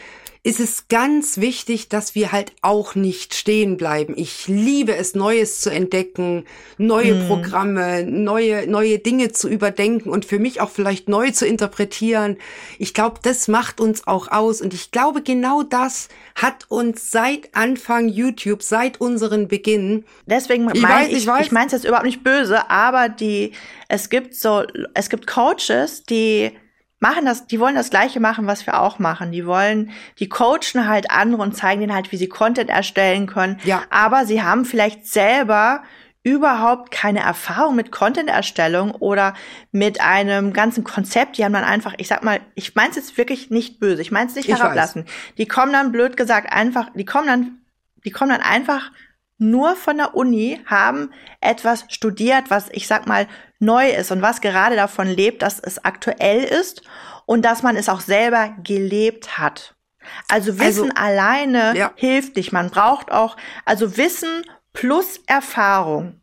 ist 0.45 0.59
es 0.59 0.89
ganz 0.89 1.39
wichtig, 1.39 1.89
dass 1.89 2.17
wir 2.17 2.33
halt 2.33 2.53
auch 2.63 2.97
nicht 2.97 3.35
stehen 3.35 3.77
bleiben. 3.77 4.15
Ich 4.17 4.49
liebe 4.49 4.97
es, 4.97 5.15
Neues 5.15 5.61
zu 5.61 5.71
entdecken, 5.71 6.47
neue 6.79 7.15
mm. 7.15 7.27
Programme, 7.29 8.05
neue, 8.05 8.67
neue 8.67 8.99
Dinge 8.99 9.31
zu 9.31 9.49
überdenken 9.49 10.11
und 10.11 10.25
für 10.25 10.41
mich 10.41 10.61
auch 10.61 10.71
vielleicht 10.71 11.09
neu 11.09 11.31
zu 11.31 11.47
interpretieren. 11.47 12.39
Ich 12.81 12.93
glaube, 12.93 13.21
das 13.23 13.47
macht 13.47 13.81
uns 13.81 14.09
auch 14.09 14.33
aus 14.33 14.61
und 14.61 14.75
ich 14.75 14.91
glaube, 14.91 15.23
genau 15.23 15.63
das 15.63 16.09
hat 16.35 16.67
uns 16.69 17.13
seit 17.13 17.55
Anfang 17.55 18.09
YouTube, 18.09 18.65
seit 18.65 19.01
unseren 19.01 19.47
Beginn. 19.47 20.05
Deswegen 20.27 20.69
ich 20.75 20.83
mein, 20.83 21.07
ich, 21.07 21.29
ich, 21.29 21.29
ich 21.41 21.53
meine 21.53 21.67
es 21.67 21.73
jetzt 21.73 21.85
überhaupt 21.85 22.07
nicht 22.07 22.25
böse, 22.25 22.69
aber 22.69 23.09
die, 23.09 23.53
es 23.87 24.11
gibt 24.11 24.35
so, 24.35 24.65
es 24.95 25.09
gibt 25.09 25.29
Coaches, 25.29 26.03
die 26.03 26.51
machen 27.03 27.27
das, 27.27 27.49
die 27.49 27.59
wollen 27.59 27.75
das 27.75 27.91
Gleiche 27.91 28.21
machen, 28.21 28.47
was 28.47 28.65
wir 28.65 28.81
auch 28.81 29.01
machen. 29.01 29.33
Die 29.33 29.45
wollen, 29.45 29.91
die 30.21 30.29
coachen 30.29 30.87
halt 30.87 31.11
andere 31.11 31.43
und 31.43 31.57
zeigen 31.57 31.81
denen 31.81 31.95
halt, 31.95 32.13
wie 32.13 32.17
sie 32.17 32.29
Content 32.29 32.71
erstellen 32.71 33.27
können. 33.27 33.59
Ja. 33.65 33.83
Aber 33.91 34.25
sie 34.25 34.43
haben 34.43 34.65
vielleicht 34.65 35.05
selber 35.07 35.83
überhaupt 36.23 36.93
keine 36.93 37.19
Erfahrung 37.19 37.75
mit 37.75 37.91
Content-Erstellung 37.91 38.93
oder 38.93 39.35
mit 39.73 40.01
einem 40.01 40.53
ganzen 40.53 40.85
Konzept. 40.85 41.37
Die 41.37 41.45
haben 41.45 41.53
dann 41.53 41.65
einfach, 41.65 41.95
ich 41.99 42.07
sag 42.07 42.23
mal, 42.23 42.39
ich 42.55 42.77
meine 42.77 42.91
es 42.91 42.97
jetzt 42.97 43.19
wirklich 43.19 43.51
nicht 43.51 43.81
böse, 43.81 44.01
ich 44.01 44.13
meine 44.13 44.31
es 44.31 44.37
nicht 44.37 44.49
herablassen. 44.49 45.05
Die 45.39 45.47
kommen 45.47 45.73
dann 45.73 45.91
blöd 45.91 46.17
gesagt 46.17 46.53
einfach, 46.53 46.91
die 46.95 47.05
kommen 47.05 47.27
dann, 47.27 47.59
die 48.05 48.13
kommen 48.13 48.31
dann 48.31 48.43
einfach 48.43 48.93
nur 49.43 49.77
von 49.77 49.99
der 49.99 50.15
Uni, 50.15 50.61
haben 50.67 51.13
etwas 51.41 51.85
studiert, 51.89 52.45
was 52.49 52.69
ich 52.71 52.87
sag 52.87 53.07
mal 53.07 53.27
neu 53.59 53.91
ist 53.91 54.11
und 54.11 54.23
was 54.23 54.41
gerade 54.41 54.77
davon 54.77 55.07
lebt, 55.07 55.43
dass 55.43 55.59
es 55.61 55.85
aktuell 55.85 56.45
ist 56.45 56.83
und 57.27 57.45
dass 57.45 57.63
man 57.63 57.77
es 57.77 57.89
auch 57.89 58.01
selber 58.01 58.55
gelebt 58.63 59.39
hat. 59.39 59.75
Also 60.29 60.59
Wissen 60.59 60.91
also, 60.91 60.95
alleine 60.95 61.77
ja. 61.77 61.93
hilft 61.95 62.37
nicht. 62.37 62.53
Man 62.53 62.71
braucht 62.71 63.13
auch, 63.13 63.37
also 63.65 63.97
Wissen 63.97 64.45
plus 64.73 65.21
Erfahrung. 65.27 66.21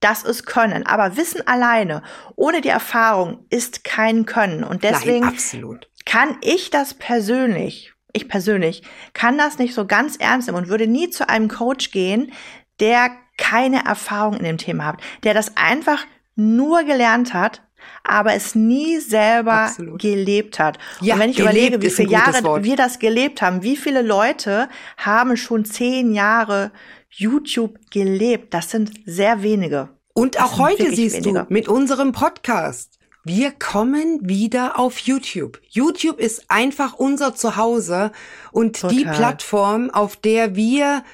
Das 0.00 0.24
ist 0.24 0.46
Können. 0.46 0.84
Aber 0.86 1.16
Wissen 1.16 1.46
alleine, 1.46 2.02
ohne 2.34 2.60
die 2.60 2.68
Erfahrung, 2.68 3.46
ist 3.50 3.84
kein 3.84 4.26
Können. 4.26 4.64
Und 4.64 4.82
deswegen 4.82 5.26
Nein, 5.26 5.80
kann 6.04 6.36
ich 6.40 6.70
das 6.70 6.94
persönlich, 6.94 7.91
ich 8.12 8.28
persönlich, 8.28 8.82
kann 9.12 9.38
das 9.38 9.58
nicht 9.58 9.74
so 9.74 9.86
ganz 9.86 10.16
ernst 10.16 10.48
nehmen 10.48 10.58
und 10.58 10.68
würde 10.68 10.86
nie 10.86 11.10
zu 11.10 11.28
einem 11.28 11.48
Coach 11.48 11.90
gehen, 11.90 12.32
der 12.80 13.10
keine 13.38 13.84
Erfahrung 13.84 14.36
in 14.36 14.44
dem 14.44 14.58
Thema 14.58 14.86
hat, 14.86 15.00
der 15.24 15.34
das 15.34 15.56
einfach 15.56 16.04
nur 16.36 16.84
gelernt 16.84 17.34
hat, 17.34 17.62
aber 18.04 18.34
es 18.34 18.54
nie 18.54 18.98
selber 18.98 19.52
Absolut. 19.52 20.00
gelebt 20.00 20.58
hat. 20.58 20.78
Ja, 21.00 21.14
und 21.14 21.20
wenn 21.20 21.30
ich 21.30 21.38
überlege, 21.38 21.82
wie 21.82 21.90
viele 21.90 22.10
Jahre 22.10 22.42
Wort. 22.44 22.64
wir 22.64 22.76
das 22.76 22.98
gelebt 22.98 23.42
haben, 23.42 23.62
wie 23.62 23.76
viele 23.76 24.02
Leute 24.02 24.68
haben 24.96 25.36
schon 25.36 25.64
zehn 25.64 26.12
Jahre 26.12 26.72
YouTube 27.10 27.78
gelebt, 27.90 28.54
das 28.54 28.70
sind 28.70 28.92
sehr 29.04 29.42
wenige. 29.42 29.90
Und 30.14 30.40
auch 30.40 30.58
heute 30.58 30.94
siehst 30.94 31.24
weniger. 31.24 31.44
du 31.44 31.52
mit 31.52 31.68
unserem 31.68 32.12
Podcast. 32.12 32.98
Wir 33.24 33.52
kommen 33.52 34.18
wieder 34.28 34.78
auf 34.78 34.98
YouTube. 34.98 35.60
YouTube 35.68 36.18
ist 36.18 36.44
einfach 36.48 36.94
unser 36.94 37.34
Zuhause 37.34 38.10
und 38.50 38.80
Total. 38.80 38.96
die 38.96 39.04
Plattform, 39.04 39.90
auf 39.90 40.16
der 40.16 40.56
wir 40.56 41.04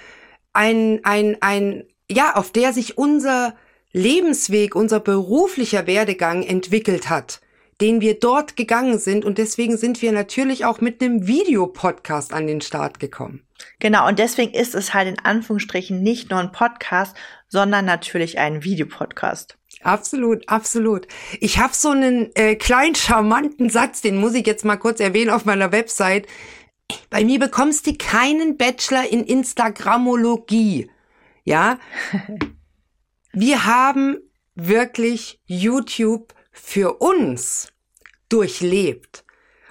ein, 0.55 1.01
ein, 1.03 1.37
ein, 1.41 1.85
ja, 2.11 2.35
auf 2.37 2.51
der 2.51 2.73
sich 2.73 2.97
unser 2.97 3.55
Lebensweg, 3.93 4.75
unser 4.75 5.01
beruflicher 5.01 5.87
Werdegang 5.87 6.43
entwickelt 6.43 7.11
hat, 7.11 7.41
den 7.81 8.01
wir 8.01 8.19
dort 8.19 8.57
gegangen 8.57 8.99
sind. 8.99 9.27
Und 9.27 9.37
deswegen 9.37 9.77
sind 9.77 10.01
wir 10.01 10.13
natürlich 10.13 10.65
auch 10.65 10.81
mit 10.81 11.03
einem 11.03 11.27
Videopodcast 11.27 12.33
an 12.33 12.47
den 12.47 12.63
Start 12.63 13.01
gekommen. 13.01 13.43
Genau, 13.81 14.07
und 14.09 14.19
deswegen 14.19 14.55
ist 14.55 14.75
es 14.75 14.95
halt 14.95 15.09
in 15.09 15.19
Anführungsstrichen 15.19 16.03
nicht 16.03 16.31
nur 16.31 16.41
ein 16.41 16.53
Podcast, 16.53 17.17
sondern 17.49 17.85
natürlich 17.85 18.39
ein 18.39 18.63
Videopodcast. 18.65 19.57
Absolut, 19.83 20.49
absolut. 20.49 21.07
Ich 21.41 21.59
habe 21.59 21.75
so 21.75 21.91
einen 21.91 22.35
äh, 22.35 22.57
kleinen 22.57 22.95
charmanten 22.95 23.71
Satz, 23.71 24.01
den 24.01 24.17
muss 24.17 24.35
ich 24.35 24.47
jetzt 24.47 24.65
mal 24.65 24.77
kurz 24.77 25.01
erwähnen 25.01 25.31
auf 25.31 25.45
meiner 25.45 25.73
Website. 25.73 26.27
Bei 27.11 27.25
mir 27.25 27.39
bekommst 27.39 27.87
du 27.87 27.95
keinen 27.95 28.57
Bachelor 28.57 29.11
in 29.11 29.25
Instagramologie. 29.25 30.91
Ja? 31.45 31.79
Wir 33.33 33.67
haben 33.67 34.19
wirklich 34.55 35.41
YouTube 35.45 36.35
für 36.51 36.95
uns 36.95 37.69
durchlebt. 38.29 39.25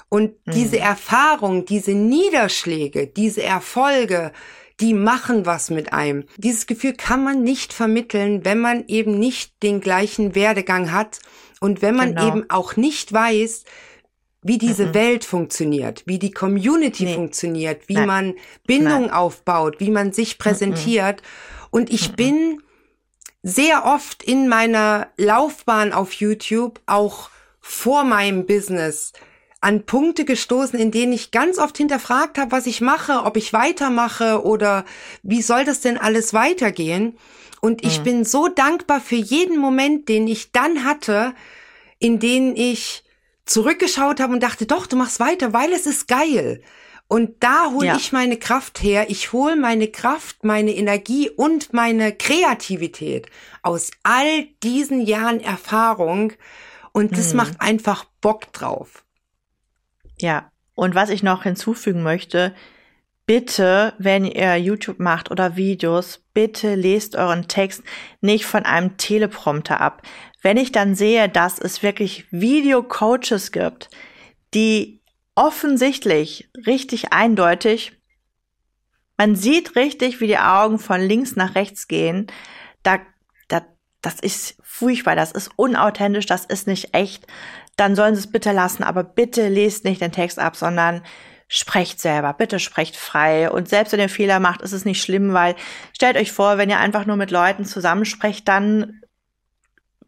Und 0.10 0.36
mhm. 0.48 0.52
diese 0.52 0.80
Erfahrung, 0.80 1.66
diese 1.66 1.92
Niederschläge, 1.92 3.08
diese 3.08 3.44
Erfolge, 3.44 4.32
die 4.80 4.94
machen 4.94 5.46
was 5.46 5.70
mit 5.70 5.94
einem. 5.94 6.26
Dieses 6.38 6.68
Gefühl 6.68 6.94
kann 6.94 7.24
man 7.24 7.44
nicht 7.44 7.74
vermitteln, 7.74 8.46
wenn 8.46 8.60
man 8.60 8.86
eben 8.88 9.18
nicht 9.18 9.64
den 9.64 9.82
gleichen 9.82 10.36
Werdegang 10.36 10.92
hat 10.92 11.20
und 11.60 11.82
wenn 11.82 11.96
man 11.96 12.10
genau. 12.16 12.28
eben 12.28 12.50
auch 12.50 12.76
nicht 12.76 13.12
weiß, 13.12 13.64
wie 14.44 14.58
diese 14.58 14.88
mhm. 14.88 14.94
Welt 14.94 15.26
funktioniert, 15.26 16.04
wie 16.06 16.20
die 16.20 16.32
Community 16.32 17.06
nee. 17.06 17.16
funktioniert, 17.16 17.90
wie 17.90 17.96
Nein. 17.96 18.08
man 18.08 18.34
Bindung 18.66 19.02
Nein. 19.02 19.12
aufbaut, 19.12 19.80
wie 19.80 19.90
man 19.90 20.14
sich 20.14 20.38
präsentiert. 20.38 21.22
Mhm. 21.22 21.68
Und 21.72 21.90
ich 21.92 22.12
mhm. 22.12 22.16
bin 22.16 22.62
sehr 23.44 23.86
oft 23.86 24.24
in 24.24 24.48
meiner 24.48 25.08
Laufbahn 25.18 25.92
auf 25.92 26.14
YouTube, 26.14 26.80
auch 26.86 27.30
vor 27.60 28.04
meinem 28.04 28.46
Business, 28.46 29.12
an 29.60 29.86
Punkte 29.86 30.26
gestoßen, 30.26 30.78
in 30.80 30.92
denen 30.92 31.14
ich 31.14 31.32
ganz 31.32 31.58
oft 31.58 31.78
hinterfragt 31.78 32.38
habe, 32.38 32.52
was 32.52 32.68
ich 32.68 32.82
mache, 32.82 33.24
ob 33.24 33.38
ich 33.38 33.54
weitermache 33.54 34.44
oder 34.44 34.86
wie 35.24 35.42
soll 35.42 35.66
das 35.66 35.82
denn 35.82 35.98
alles 35.98 36.34
weitergehen. 36.34 37.18
Und 37.62 37.84
ich 37.84 38.00
mhm. 38.00 38.04
bin 38.04 38.26
so 38.26 38.48
dankbar 38.48 39.02
für 39.02 39.16
jeden 39.16 39.58
Moment, 39.58 40.10
den 40.10 40.28
ich 40.28 40.52
dann 40.52 40.84
hatte, 40.84 41.34
in 42.00 42.20
denen 42.20 42.56
ich 42.56 43.04
zurückgeschaut 43.46 44.20
habe 44.20 44.34
und 44.34 44.44
dachte, 44.44 44.66
doch, 44.66 44.86
du 44.86 44.96
machst 44.96 45.20
weiter, 45.20 45.54
weil 45.54 45.74
es 45.74 45.88
ist 45.88 46.08
geil. 46.08 46.62
Und 47.08 47.42
da 47.42 47.72
hole 47.72 47.88
ja. 47.88 47.96
ich 47.96 48.12
meine 48.12 48.38
Kraft 48.38 48.84
her. 48.84 49.10
Ich 49.10 49.32
hole 49.32 49.56
meine 49.56 49.88
Kraft, 49.88 50.44
meine 50.44 50.76
Energie 50.76 51.30
und 51.30 51.74
meine 51.74 52.14
Kreativität 52.14 53.28
aus 53.64 53.92
all 54.04 54.44
diesen 54.62 55.02
Jahren 55.02 55.40
Erfahrung. 55.40 56.34
Und 56.92 57.18
das 57.18 57.32
mhm. 57.32 57.38
macht 57.38 57.62
einfach 57.62 58.04
Bock 58.22 58.52
drauf. 58.52 59.06
Ja, 60.20 60.52
und 60.76 60.96
was 60.96 61.10
ich 61.10 61.24
noch 61.24 61.44
hinzufügen 61.44 62.04
möchte, 62.04 62.54
bitte, 63.26 63.94
wenn 64.00 64.26
ihr 64.26 64.56
YouTube 64.56 65.00
macht 65.00 65.30
oder 65.30 65.56
Videos, 65.56 66.24
bitte 66.34 66.76
lest 66.76 67.16
euren 67.16 67.48
Text 67.48 67.84
nicht 68.22 68.46
von 68.46 68.64
einem 68.64 68.98
Teleprompter 68.98 69.82
ab. 69.82 70.02
Wenn 70.42 70.58
ich 70.58 70.72
dann 70.72 70.96
sehe, 70.96 71.30
dass 71.30 71.60
es 71.60 71.84
wirklich 71.84 72.26
Video-Coaches 72.32 73.52
gibt, 73.52 73.90
die 74.54 75.02
offensichtlich 75.36 76.50
richtig 76.66 77.12
eindeutig, 77.12 77.92
man 79.18 79.36
sieht 79.36 79.76
richtig, 79.76 80.22
wie 80.22 80.28
die 80.28 80.38
Augen 80.38 80.80
von 80.80 81.02
links 81.02 81.36
nach 81.36 81.56
rechts 81.56 81.88
gehen, 81.88 82.28
da, 82.84 83.00
da, 83.48 83.66
das 84.02 84.20
ist 84.20 84.58
furchtbar, 84.64 85.16
das 85.16 85.32
ist 85.32 85.52
unauthentisch, 85.56 86.28
das 86.28 86.46
ist 86.46 86.68
nicht 86.68 86.94
echt 86.94 87.28
dann 87.78 87.96
sollen 87.96 88.16
sie 88.16 88.22
es 88.22 88.32
bitte 88.32 88.52
lassen, 88.52 88.84
aber 88.84 89.04
bitte 89.04 89.48
lest 89.48 89.86
nicht 89.86 90.02
den 90.02 90.12
Text 90.12 90.40
ab, 90.40 90.56
sondern 90.56 91.04
sprecht 91.48 92.00
selber, 92.00 92.34
bitte 92.34 92.60
sprecht 92.60 92.98
frei. 92.98 93.50
Und 93.50 93.70
selbst 93.70 93.94
wenn 93.94 94.00
ihr 94.00 94.10
Fehler 94.10 94.40
macht, 94.40 94.62
ist 94.62 94.74
es 94.74 94.84
nicht 94.84 95.02
schlimm, 95.02 95.34
weil 95.34 95.56
stellt 95.94 96.18
euch 96.18 96.32
vor, 96.32 96.58
wenn 96.58 96.70
ihr 96.70 96.80
einfach 96.80 97.06
nur 97.06 97.16
mit 97.16 97.32
Leuten 97.32 97.64
zusammensprecht, 97.64 98.48
dann 98.48 99.02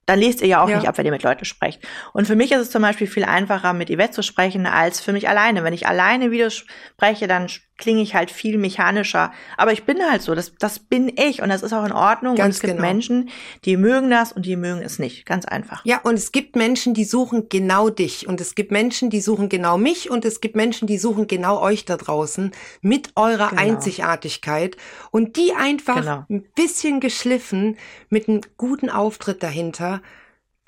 dann 0.05 0.19
lest 0.19 0.41
ihr 0.41 0.47
ja 0.47 0.63
auch 0.63 0.69
ja. 0.69 0.77
nicht 0.77 0.87
ab, 0.87 0.97
wenn 0.97 1.05
ihr 1.05 1.11
mit 1.11 1.21
Leuten 1.21 1.45
sprecht. 1.45 1.87
Und 2.13 2.25
für 2.25 2.35
mich 2.35 2.51
ist 2.51 2.61
es 2.61 2.71
zum 2.71 2.81
Beispiel 2.81 3.05
viel 3.05 3.25
einfacher, 3.25 3.73
mit 3.73 3.89
Yvette 3.89 4.09
zu 4.09 4.23
sprechen, 4.23 4.65
als 4.65 4.99
für 4.99 5.13
mich 5.13 5.29
alleine. 5.29 5.63
Wenn 5.63 5.73
ich 5.73 5.85
alleine 5.85 6.31
Videos 6.31 6.65
spreche, 6.95 7.27
dann 7.27 7.47
klinge 7.79 8.01
ich 8.01 8.13
halt 8.13 8.29
viel 8.29 8.59
mechanischer. 8.59 9.31
Aber 9.57 9.73
ich 9.73 9.85
bin 9.85 9.97
halt 10.03 10.21
so, 10.21 10.35
das, 10.35 10.53
das 10.59 10.77
bin 10.77 11.11
ich 11.15 11.41
und 11.41 11.49
das 11.49 11.63
ist 11.63 11.73
auch 11.73 11.85
in 11.85 11.91
Ordnung. 11.91 12.35
Ganz 12.35 12.45
und 12.45 12.51
es 12.51 12.59
gibt 12.61 12.73
genau. 12.75 12.87
Menschen, 12.87 13.29
die 13.65 13.77
mögen 13.77 14.11
das 14.11 14.31
und 14.31 14.45
die 14.45 14.55
mögen 14.55 14.81
es 14.81 14.99
nicht. 14.99 15.25
Ganz 15.25 15.45
einfach. 15.45 15.83
Ja, 15.85 15.99
und 16.03 16.13
es 16.13 16.31
gibt 16.31 16.55
Menschen, 16.55 16.93
die 16.93 17.05
suchen 17.05 17.49
genau 17.49 17.89
dich. 17.89 18.27
Und 18.27 18.39
es 18.41 18.53
gibt 18.53 18.71
Menschen, 18.71 19.09
die 19.09 19.21
suchen 19.21 19.49
genau 19.49 19.77
mich. 19.77 20.11
Und 20.11 20.25
es 20.25 20.41
gibt 20.41 20.55
Menschen, 20.55 20.87
die 20.87 20.99
suchen 20.99 21.25
genau 21.25 21.59
euch 21.59 21.85
da 21.85 21.97
draußen 21.97 22.51
mit 22.81 23.13
eurer 23.15 23.49
genau. 23.49 23.61
Einzigartigkeit. 23.61 24.77
Und 25.09 25.37
die 25.37 25.53
einfach 25.55 26.01
genau. 26.01 26.25
ein 26.29 26.43
bisschen 26.53 26.99
geschliffen 26.99 27.77
mit 28.09 28.27
einem 28.27 28.41
guten 28.57 28.89
Auftritt 28.89 29.41
dahinter. 29.41 30.01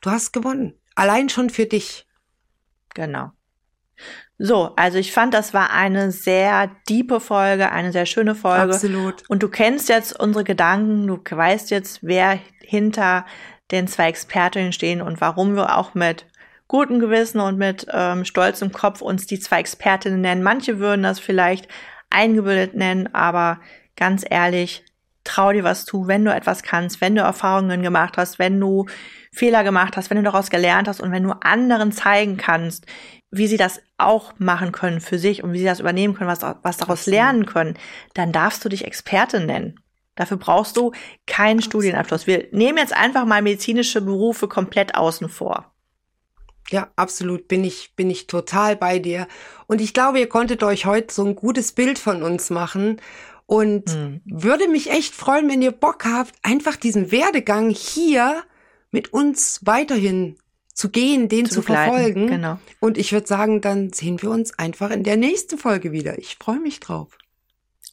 Du 0.01 0.09
hast 0.09 0.31
gewonnen. 0.31 0.73
Allein 0.95 1.29
schon 1.29 1.49
für 1.49 1.65
dich. 1.65 2.07
Genau. 2.93 3.31
So, 4.43 4.71
also 4.75 4.97
ich 4.97 5.11
fand, 5.11 5.35
das 5.35 5.53
war 5.53 5.71
eine 5.71 6.11
sehr 6.11 6.71
diepe 6.89 7.19
Folge, 7.19 7.71
eine 7.71 7.91
sehr 7.91 8.07
schöne 8.07 8.33
Folge. 8.33 8.73
Absolut. 8.73 9.23
Und 9.29 9.43
du 9.43 9.49
kennst 9.49 9.87
jetzt 9.87 10.19
unsere 10.19 10.43
Gedanken, 10.43 11.05
du 11.05 11.19
weißt 11.29 11.69
jetzt, 11.69 11.99
wer 12.01 12.39
hinter 12.63 13.27
den 13.69 13.87
zwei 13.87 14.07
Expertinnen 14.07 14.73
stehen 14.73 15.03
und 15.03 15.21
warum 15.21 15.55
wir 15.55 15.77
auch 15.77 15.93
mit 15.93 16.25
gutem 16.67 16.99
Gewissen 16.99 17.39
und 17.39 17.59
mit 17.59 17.85
ähm, 17.93 18.25
stolzem 18.25 18.71
Kopf 18.71 19.01
uns 19.01 19.27
die 19.27 19.39
zwei 19.39 19.59
Expertinnen 19.59 20.21
nennen. 20.21 20.41
Manche 20.41 20.79
würden 20.79 21.03
das 21.03 21.19
vielleicht 21.19 21.67
eingebildet 22.09 22.73
nennen, 22.73 23.13
aber 23.13 23.59
ganz 23.95 24.25
ehrlich, 24.27 24.83
trau 25.23 25.51
dir 25.51 25.63
was 25.63 25.85
zu, 25.85 26.07
wenn 26.07 26.25
du 26.25 26.33
etwas 26.33 26.63
kannst, 26.63 26.99
wenn 26.99 27.13
du 27.13 27.21
Erfahrungen 27.21 27.83
gemacht 27.83 28.17
hast, 28.17 28.39
wenn 28.39 28.59
du 28.59 28.87
Fehler 29.31 29.63
gemacht 29.63 29.95
hast, 29.97 30.09
wenn 30.09 30.17
du 30.17 30.23
daraus 30.23 30.49
gelernt 30.49 30.87
hast 30.87 30.99
und 30.99 31.11
wenn 31.11 31.23
du 31.23 31.31
anderen 31.41 31.91
zeigen 31.91 32.37
kannst, 32.37 32.87
wie 33.31 33.47
sie 33.47 33.57
das 33.57 33.81
auch 33.97 34.33
machen 34.37 34.71
können 34.71 34.99
für 34.99 35.17
sich 35.17 35.43
und 35.43 35.53
wie 35.53 35.59
sie 35.59 35.65
das 35.65 35.79
übernehmen 35.79 36.13
können, 36.13 36.29
was, 36.29 36.41
was 36.61 36.77
daraus 36.77 37.05
lernen 37.05 37.45
können, 37.45 37.77
dann 38.13 38.31
darfst 38.31 38.63
du 38.63 38.69
dich 38.69 38.85
Experte 38.85 39.39
nennen. 39.39 39.79
Dafür 40.15 40.37
brauchst 40.37 40.75
du 40.77 40.91
keinen. 41.25 41.61
Studienabschluss. 41.61 42.27
Wir 42.27 42.47
nehmen 42.51 42.77
jetzt 42.77 42.93
einfach 42.93 43.25
mal 43.25 43.41
medizinische 43.41 44.01
Berufe 44.01 44.47
komplett 44.47 44.95
außen 44.95 45.29
vor. 45.29 45.73
Ja, 46.69 46.91
absolut 46.95 47.47
bin 47.47 47.63
ich, 47.63 47.95
bin 47.95 48.09
ich 48.09 48.27
total 48.27 48.75
bei 48.75 48.99
dir. 48.99 49.27
Und 49.67 49.81
ich 49.81 49.93
glaube, 49.93 50.19
ihr 50.19 50.29
konntet 50.29 50.63
euch 50.63 50.85
heute 50.85 51.13
so 51.13 51.25
ein 51.25 51.35
gutes 51.35 51.71
Bild 51.71 51.97
von 51.97 52.23
uns 52.23 52.49
machen. 52.49 53.01
Und 53.45 53.89
hm. 53.89 54.21
würde 54.25 54.67
mich 54.67 54.91
echt 54.91 55.15
freuen, 55.15 55.49
wenn 55.49 55.61
ihr 55.61 55.71
Bock 55.71 56.05
habt, 56.05 56.33
einfach 56.43 56.75
diesen 56.75 57.11
Werdegang 57.11 57.69
hier 57.69 58.43
mit 58.91 59.13
uns 59.13 59.61
weiterhin 59.63 60.37
zu 60.81 60.89
gehen, 60.89 61.29
den 61.29 61.45
zu, 61.45 61.55
zu 61.55 61.61
verfolgen. 61.61 62.25
Genau. 62.25 62.57
Und 62.79 62.97
ich 62.97 63.13
würde 63.13 63.27
sagen, 63.27 63.61
dann 63.61 63.93
sehen 63.93 64.19
wir 64.23 64.31
uns 64.31 64.57
einfach 64.57 64.89
in 64.89 65.03
der 65.03 65.15
nächsten 65.15 65.59
Folge 65.59 65.91
wieder. 65.91 66.17
Ich 66.17 66.37
freue 66.41 66.59
mich 66.59 66.79
drauf. 66.79 67.19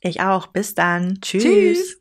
Ich 0.00 0.22
auch. 0.22 0.46
Bis 0.46 0.74
dann. 0.74 1.20
Tschüss. 1.20 1.42
Tschüss. 1.42 1.96